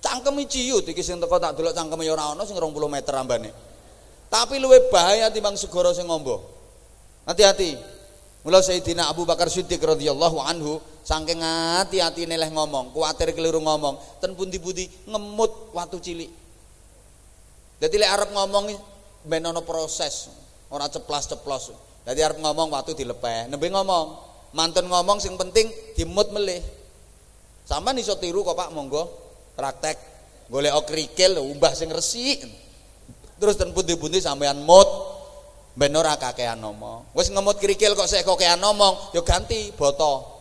[0.00, 3.52] Cangkeme ciut iki sing teko tak delok cangkeme ya ora ana sing 20 meter ambane.
[4.32, 6.40] Tapi luwe bahaya timbang segara sing ngombo.
[7.28, 7.76] Hati-hati.
[8.40, 14.32] Mula Sayyidina Abu Bakar Siddiq radhiyallahu anhu saking hati-hati neleh ngomong, kuatir keliru ngomong, ten
[14.32, 16.39] pundi-pundi ngemut watu cilik.
[17.80, 18.64] Dadi lek arep ngomong
[19.24, 20.28] ben proses,
[20.68, 21.72] ora ceplas-ceplos.
[22.04, 24.06] Dadi arep ngomong watu dilepeh, nembe ngomong,
[24.52, 26.60] mantun ngomong sing penting dimut melih.
[27.64, 29.08] Sampeyan iso tiru kok Pak, monggo.
[29.56, 29.96] Praktek.
[30.50, 32.42] Golek krikil umbah sing resik.
[33.40, 34.88] Terus ten pundi-pundi sampean mut
[35.80, 40.39] ben ora kakean ngomong wis ngemut krikil kok sik kakean ngomong ya ganti boto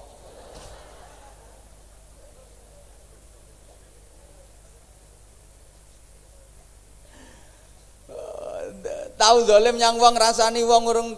[9.19, 11.09] tahu dolim yang wong rasani wong urung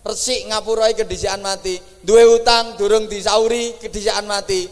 [0.00, 4.64] resik ngapurai kedisian mati duwe utang durung disauri kedisian mati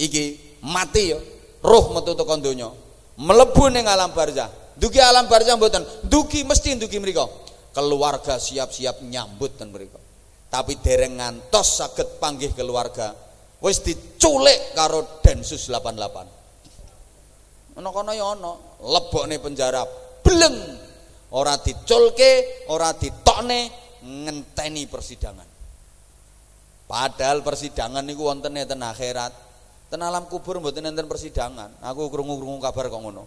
[0.00, 1.20] iki mati ya
[1.60, 2.72] roh metu tekan donya
[3.20, 4.48] mlebu ning alam barzah
[4.80, 7.28] Dugi alam barzah mboten, dugi mesti dugi mereka.
[7.76, 10.00] Keluarga siap-siap nyambut dan mereka.
[10.48, 13.12] Tapi dereng ngantos saged panggih keluarga.
[13.60, 17.76] Wis diculik karo Densus 88.
[17.76, 19.84] Ana kono ya ana, lebokne penjara
[20.24, 20.79] bleng.
[21.30, 23.70] Ora diculke, ora ditokne,
[24.02, 25.48] ngenteni persidangan.
[26.90, 29.30] Padahal persidangan niku wonten ten akhirat.
[29.90, 31.82] Ten alam kubur mboten enten persidangan.
[31.86, 33.24] Aku krungu-krungu kabar kok ngono.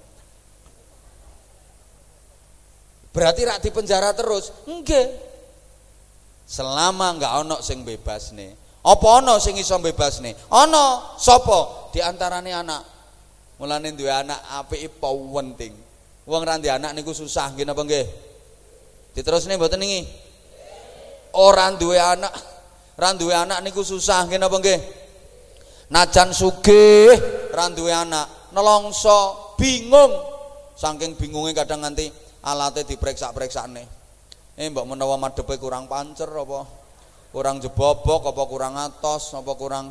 [3.13, 4.51] Berarti rak di penjara terus?
[4.67, 5.07] Enggak.
[6.43, 8.51] Selama enggak ono sing bebas nih.
[8.83, 10.35] Apa ono sing iso bebas nih?
[10.51, 12.83] Ono, sopo di antarane anak.
[13.59, 15.82] Mulane duwe anak apike penting.
[16.23, 18.05] Wong ra anak niku susah nggih napa nggih?
[19.13, 20.01] Diterusne mboten niki.
[21.35, 22.33] Ora duwe anak,
[22.95, 24.79] ra duwe anak niku susah nggih napa nggih?
[25.91, 27.13] Najan sugih
[27.51, 30.11] ra duwe anak, nelongso, bingung.
[30.73, 32.09] Saking bingungnya kadang nganti
[32.43, 33.31] alatnya diperiksa
[33.71, 33.87] nih
[34.53, 36.61] eh mbak menawa madepe kurang pancer apa
[37.33, 39.89] kurang jebobok apa kurang atos apa kurang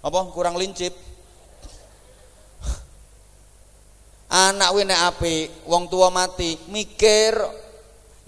[0.00, 0.94] apa kurang lincip
[4.30, 7.34] anak wene api wong tua mati mikir.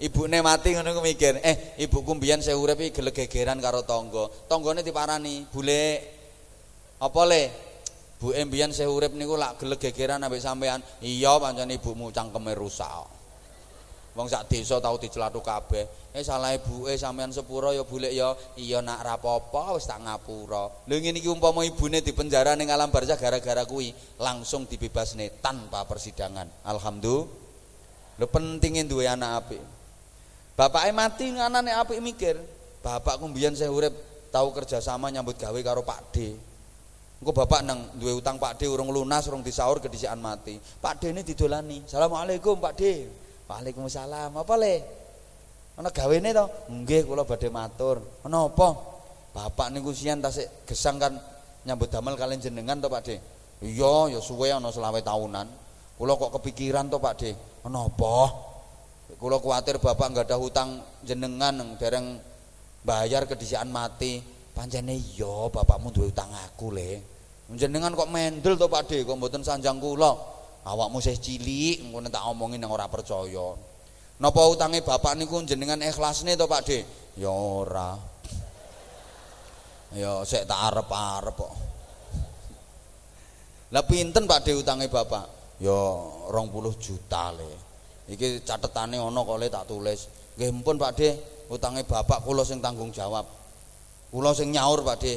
[0.03, 5.47] Ne mati ngono mikir eh ibu kumbian saya urip iki gegeran karo tonggo tanggane diparani
[5.47, 5.83] bule
[6.99, 7.43] apa le?
[8.19, 10.83] Bu embian saya urip niku lak gegeran ambek sampean.
[10.99, 13.12] Iya pancen ibumu cangkeme rusak
[14.13, 16.13] Wong sak desa tau dicelathu kabeh.
[16.13, 20.85] Eh salah ibuke sampean sepuro ya bulek ya iya nak ra apa wis tak ngapura.
[20.85, 23.89] Lho ngene iki umpama ibune dipenjara ning alam barzah gara-gara kuwi
[24.21, 26.45] langsung dibebasne tanpa persidangan.
[26.61, 27.25] Alhamdulillah.
[28.21, 29.61] Lho pentingin duwe anak apik.
[30.53, 32.37] Bapake mati anane apik mikir.
[32.85, 33.97] Bapakku mbiyen saya urip
[34.29, 36.37] tau kerjasama nyambut gawe karo Pak D.
[37.17, 40.61] Engko bapak nang duwe utang Pak D urung lunas, urung disaur kedisian mati.
[40.61, 41.81] Pak D ini didolani.
[41.89, 42.83] Assalamualaikum Pak D.
[43.47, 44.31] Waalaikumsalam.
[44.33, 44.75] Apa le?
[45.73, 46.45] Ana gawene to?
[46.69, 48.01] Nggih, kula badhe matur.
[48.23, 48.69] Ana apa?
[49.33, 51.17] Bapak niku sian tasik gesang kan
[51.65, 53.17] nyambut damel kalian jenengan to Pak De.
[53.65, 55.47] Iya, ya suwe ana selawe tahunan.
[55.97, 57.31] Kula kok kepikiran to Pak De.
[57.65, 58.17] Ana apa?
[59.17, 60.69] Kula kuatir bapak nggak ada hutang
[61.01, 62.21] jenengan dereng
[62.85, 64.21] bayar kedisian mati.
[64.53, 67.01] Pancene iya, bapakmu duwe utang aku le.
[67.57, 70.13] Jenengan kok mendel to Pak De, kok mboten sanjang kula
[70.63, 73.55] awakmu sih cilik ngono tak omongin yang ora percaya.
[74.23, 76.79] Napa utange bapak niku jenengan ikhlasne to Pak De
[77.19, 77.97] ya ora.
[79.93, 81.53] Ya sik tak arep-arep kok.
[83.73, 85.57] Lah pinten Pak De utange bapak?
[85.59, 85.79] Ya
[86.29, 87.51] 20 juta le.
[88.07, 90.07] Iki catetane ana kok le tak tulis.
[90.39, 91.09] Nggih Pak De
[91.51, 93.27] utange bapak kula sing tanggung jawab.
[94.13, 95.13] Kula sing nyaur Pak De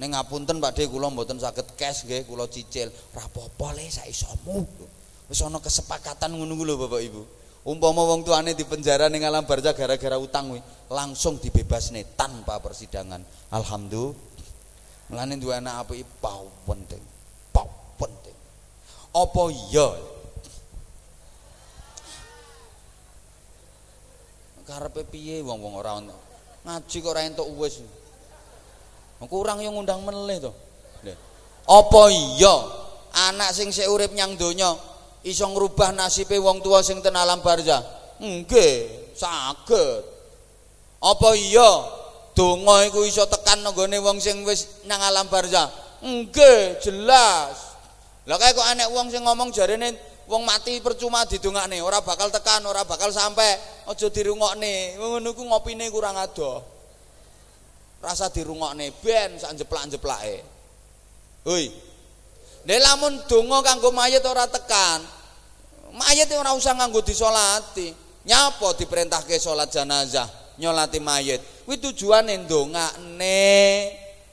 [0.00, 2.88] Ning ngapunten Pak De kula mboten saged cash nggih, kula cicil.
[3.12, 4.64] Ora apa-apa le sak isomu.
[5.28, 7.22] Wis ana kesepakatan ngono lho Bapak Ibu.
[7.68, 13.20] Umpama wong tuane di penjara ning alam barzah gara-gara utang kuwi, langsung dibebasne tanpa persidangan.
[13.52, 14.16] Alhamdulillah.
[15.12, 17.02] Mulane duwe anak apik pau penting.
[17.52, 17.68] Pau
[18.00, 18.32] penting.
[19.12, 19.88] Apa iya?
[24.64, 26.00] Karepe piye wong-wong ora
[26.64, 27.84] ngaji kok ora entuk wis.
[29.28, 30.52] Kurang yang ngundang meleh to.
[31.68, 32.56] Apa iya
[33.30, 34.74] anak sing sik urip nyang donya
[35.22, 37.84] iso ngrubah nasibe wong tua sing ten alam barzah?
[38.18, 40.02] Nggih, saged.
[41.00, 41.70] Apa iya
[42.32, 45.68] donga iku iso tekan nggone wong sing wis nang alam barzah?
[46.00, 47.76] Nggih, jelas.
[48.24, 49.94] Lah kae kok anek wong sing ngomong jarene
[50.30, 53.58] wong mati percuma didongakne, ora bakal tekan, ora bakal sampai,
[53.90, 54.94] aja dirungokne.
[54.94, 56.79] Ngono ku ngopine kurang adoh.
[58.00, 60.40] Rasa dirungokne ben sak jeplak-jeplake.
[61.44, 61.68] Hoi,
[62.60, 65.00] Nek lamun donga kanggo mayit ora tekan,
[65.96, 67.88] mayit ora usah nganggo disolati.
[68.20, 70.28] Nyapa diperintahke salat jenazah,
[70.60, 71.40] nyolati mayit.
[71.64, 73.40] Kuwi tujuane ndongakne.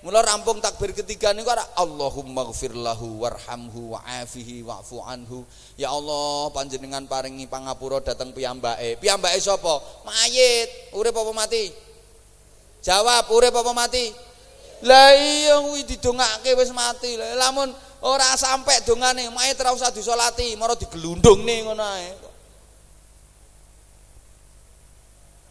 [0.04, 5.48] Mula rampung takbir ketiga niku ora Allahumma gfir lahu warhamhu wa'afihi wa'fu anhu.
[5.80, 9.00] Ya Allah, panjenengan paringi pangapura dateng piyambake.
[9.00, 9.80] Piyambake sapa?
[10.04, 10.92] Mayit.
[11.00, 11.87] Urip apa mati?
[12.82, 14.12] Jawab, urip apa mati?
[14.86, 17.18] Lah iya kuwi didongake wis mati.
[17.18, 17.74] Lamun
[18.06, 22.10] ora sampai dongane mayit ora usah disolati, mara digelundungne ngono ae.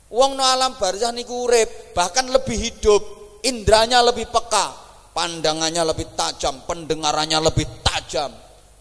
[0.07, 3.03] Wong no alam barzah niku urip, bahkan lebih hidup,
[3.43, 4.70] indranya lebih peka,
[5.11, 8.31] pandangannya lebih tajam, pendengarannya lebih tajam.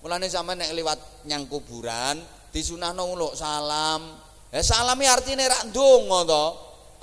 [0.05, 2.22] Mulane sampean nek liwat nyang kuburan,
[2.53, 4.22] disunahno nguluk salam.
[4.53, 6.45] Ya salami artine rak ndonga to.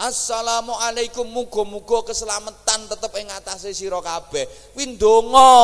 [0.02, 4.50] Assalamualaikum muga-muga keselamatan tetep ing atase sira kabeh.
[4.74, 5.54] Kuwi ndonga.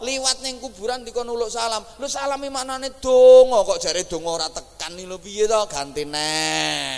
[0.00, 1.84] Liwat ning kuburan dikon uluk salam.
[2.00, 6.96] Lho salami maknane donga kok jare donga ora tekan lho piye to ganti neh.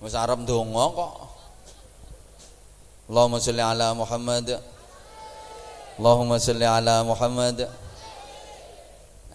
[0.00, 1.31] Wis arep donga kok.
[3.12, 4.56] Allahumma salli ala Muhammad.
[6.00, 7.68] Allahumma salli ala Muhammad.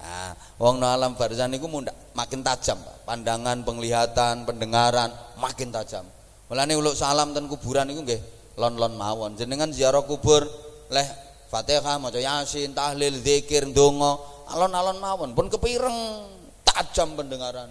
[0.02, 1.70] Nah, wong no alam barzah niku
[2.18, 6.10] makin tajam, pandangan, penglihatan, pendengaran makin tajam.
[6.50, 8.18] Mulane uluk salam ten kuburan niku nggih
[8.58, 9.38] lon-lon mawon.
[9.38, 10.42] Jenengan ziarah kubur
[10.90, 11.06] leh
[11.54, 14.18] Fatihah maca Yasin, tahlil, zikir, donga,
[14.58, 15.38] alon-alon mawon.
[15.38, 16.26] Pun kepireng
[16.66, 17.70] tajam pendengaran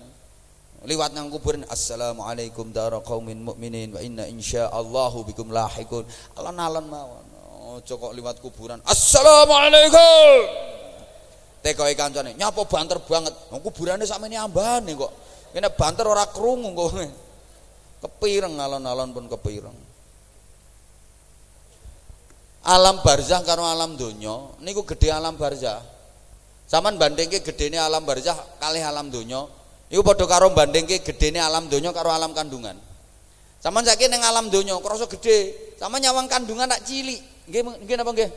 [0.86, 6.06] liwat nang kuburan assalamualaikum dara qaumin mukminin wa inna insyaallahu bikum lahikun.
[6.38, 7.26] Alon-alon mawon
[7.76, 10.38] aja kok liwat kuburan assalamualaikum.
[11.60, 13.34] Tekoke kancane nyapa banter banget?
[13.50, 15.12] Wong kuburane sakmene ambane kok.
[15.50, 16.90] Kene banter ora krungu kok.
[18.06, 19.78] Kepireng alon-alon pun kepireng.
[22.66, 25.82] Alam barzah karo alam donya niku gede alam barzah.
[26.66, 29.46] Saman bandingke gedene alam barzah kali alam donya
[29.86, 32.74] Iku padha karo bandingke gedene alam donya karo alam kandungan.
[33.62, 37.18] Saman saiki ning alam donya krasa gedhe, sama nyawang kandungan tak cilik.
[37.46, 38.30] Nggih nggih napa nggih?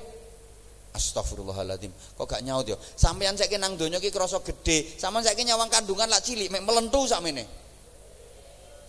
[0.89, 1.93] Astagfirullahaladzim.
[2.17, 2.73] Kok gak nyaut ya?
[2.77, 7.05] Sampeyan saiki nang donya ki krasa gedhe, sampean saiki nyawang kandungan lak cilik, mek melentu
[7.05, 7.45] sakmene.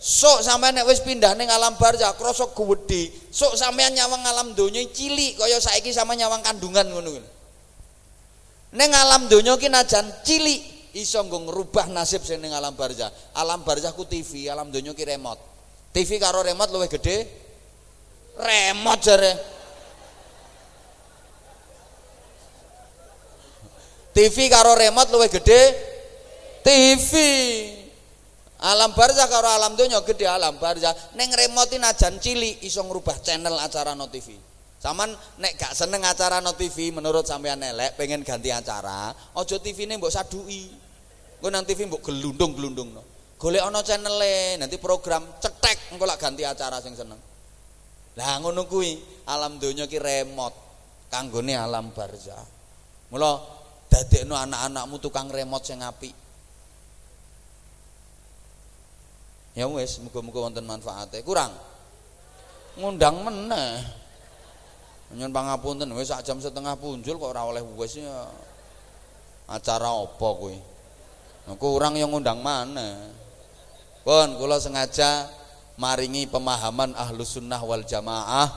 [0.01, 3.13] Sok sampean nek wis pindah ning alam barzah krasa gedhe.
[3.29, 7.21] Sok sampean nyawang alam donya cilik kaya saiki sama nyawang kandungan ngono.
[8.71, 13.11] Ning alam donya ki najan cilik, iso nggo ngrubah nasib sing ning alam barzah.
[13.37, 15.39] Alam barzah ku TV, alam donya ki remote.
[15.91, 17.27] TV karo remote luwih gede.
[18.35, 19.33] Remote jare.
[24.11, 25.61] TV karo remote luwih gede.
[26.63, 27.11] TV.
[28.61, 30.93] Alam barzah karo alam donya gede alam barzah.
[31.15, 34.50] Ning remote najan cilik iso ngrubah channel acara no TV.
[34.81, 40.01] Saman nek gak seneng acara no TV menurut sampean elek pengen ganti acara, ojo TV-ne
[40.01, 40.73] mbok sadui.
[41.37, 43.05] Engko nang TV mbok gelundung-gelundung no.
[43.37, 47.21] Golek ana channele, nanti program cetek engko lak ganti acara sing seneng.
[48.17, 48.97] Lah ngono kuwi,
[49.29, 50.57] alam donya ki remote
[51.13, 52.41] kanggone alam barzah.
[53.13, 53.37] Mula
[53.85, 56.17] dadekno anak-anakmu tukang remote sing apik.
[59.53, 61.21] Ya wis, muga-muga wonten manfaate.
[61.21, 61.53] Kurang.
[62.81, 64.00] Ngundang meneh.
[65.11, 68.27] Nyun pangapunten wis sak jam setengah punjul kok ora oleh wis ya.
[69.51, 70.55] Acara apa kuwi?
[71.43, 73.11] Nah, kurang yang ngundang mana?
[74.07, 75.27] Pun kula sengaja
[75.75, 78.47] maringi pemahaman ahlus sunnah wal jamaah.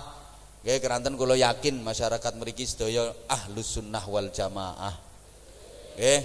[0.62, 4.94] Nggih keranten kula yakin masyarakat mriki sedaya ahlus sunnah wal jamaah.
[5.98, 6.20] Nggih,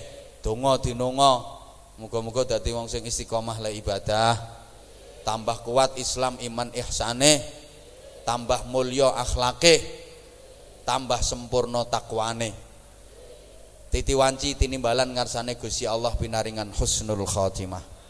[0.45, 1.33] donga dinonga
[1.99, 4.59] muga-muga dadi wong sing istiqomah le ibadah.
[5.27, 7.43] tambah kuat Islam iman ihsane
[8.23, 9.98] tambah mulya akhlake
[10.89, 12.49] tambah sempurna takwane
[13.93, 18.01] titi wanci tinimbalan ngarsane Gusti Allah pinaringan husnul khatimah.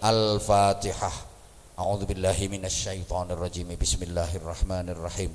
[0.00, 1.30] Al-fatihah.
[1.76, 5.32] A'udzu billahi minasyaitonir rajim bismillahirrahmanirrahim.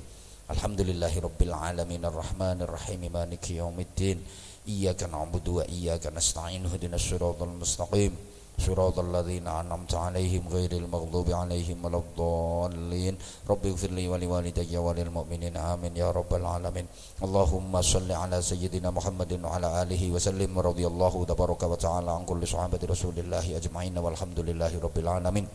[0.50, 2.02] Alhamdulillahi rabbil alamin.
[2.02, 4.18] Arrahmanir rahim maliki yaumiddin.
[4.66, 6.66] Iyyaka na'budu wa iyyaka nasta'in.
[6.66, 8.10] Ihdinas siratal mustaqim
[8.65, 13.15] صراط الذين أنعمت عليهم غير المغضوب عليهم ولا الضالين
[13.49, 16.85] رب اغفر لي ولوالدي وللمؤمنين آمين يا رب العالمين
[17.25, 22.79] اللهم صل على سيدنا محمد وعلى آله وسلم ورضي الله تبارك وتعالى عن كل صحابة
[22.93, 25.47] رسول الله أجمعين والحمد لله رب العالمين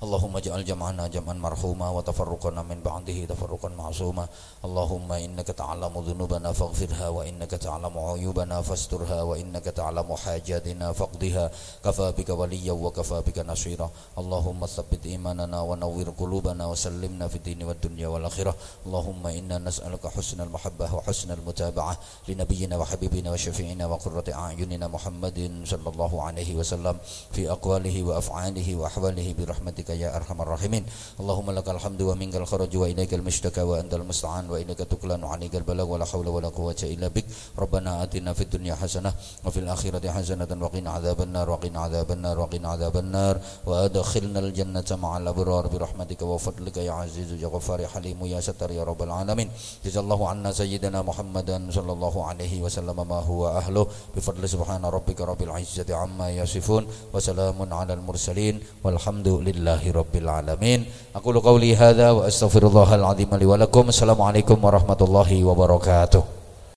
[0.00, 4.28] اللهم اجعل جمعنا جمعا مرحوما وتفرقنا من بعده تفرقا معصوما.
[4.64, 11.50] اللهم إنك تعلم ذنوبنا فاغفرها وإنك تعلم عيوبنا فاسترها وإنك تعلم حاجاتنا فاقضها.
[11.84, 13.90] كفى بك وليا وكفى بك نصيرا.
[14.18, 18.54] اللهم ثبت إيماننا ونور قلوبنا وسلمنا في الدين والدنيا والآخرة.
[18.86, 21.98] اللهم إنا نسألك حسن المحبة وحسن المتابعة
[22.28, 26.96] لنبينا وحبيبنا وشفيعنا وقرة أعيننا محمد صلى الله عليه وسلم.
[27.32, 30.84] في أقواله وأفعاله وأحواله برحمتك برحمتك يا أرحم الراحمين.
[31.20, 36.28] اللهم لك الحمد ومنك الخرج وإليك المشتكى وأنت المستعان وإليك تكلان وعليك البلاغ ولا حول
[36.28, 37.26] ولا قوة إلا بك.
[37.58, 39.12] ربنا آتنا في الدنيا حسنة
[39.44, 43.34] وفي الآخرة حسنة وقنا عذاب النار وقنا عذاب النار وقنا عذاب النار.
[43.66, 49.02] وأدخلنا الجنة مع الأبرار برحمتك وفضلك يا عزيز يا غفار حليم يا ستر يا رب
[49.02, 49.48] العالمين.
[49.84, 53.86] جزا الله عنا سيدنا محمدا صلى الله عليه وسلم ما هو أهله.
[54.16, 58.54] بفضل سبحان ربك رب العزة عما يصفون وسلام على المرسلين
[58.84, 60.84] والحمد لله rabbil alamin.
[61.16, 61.72] Aku lu qauli
[62.12, 63.88] wa astaghfirullahal li.
[63.88, 66.39] Assalamualaikum warahmatullahi wabarakatuh.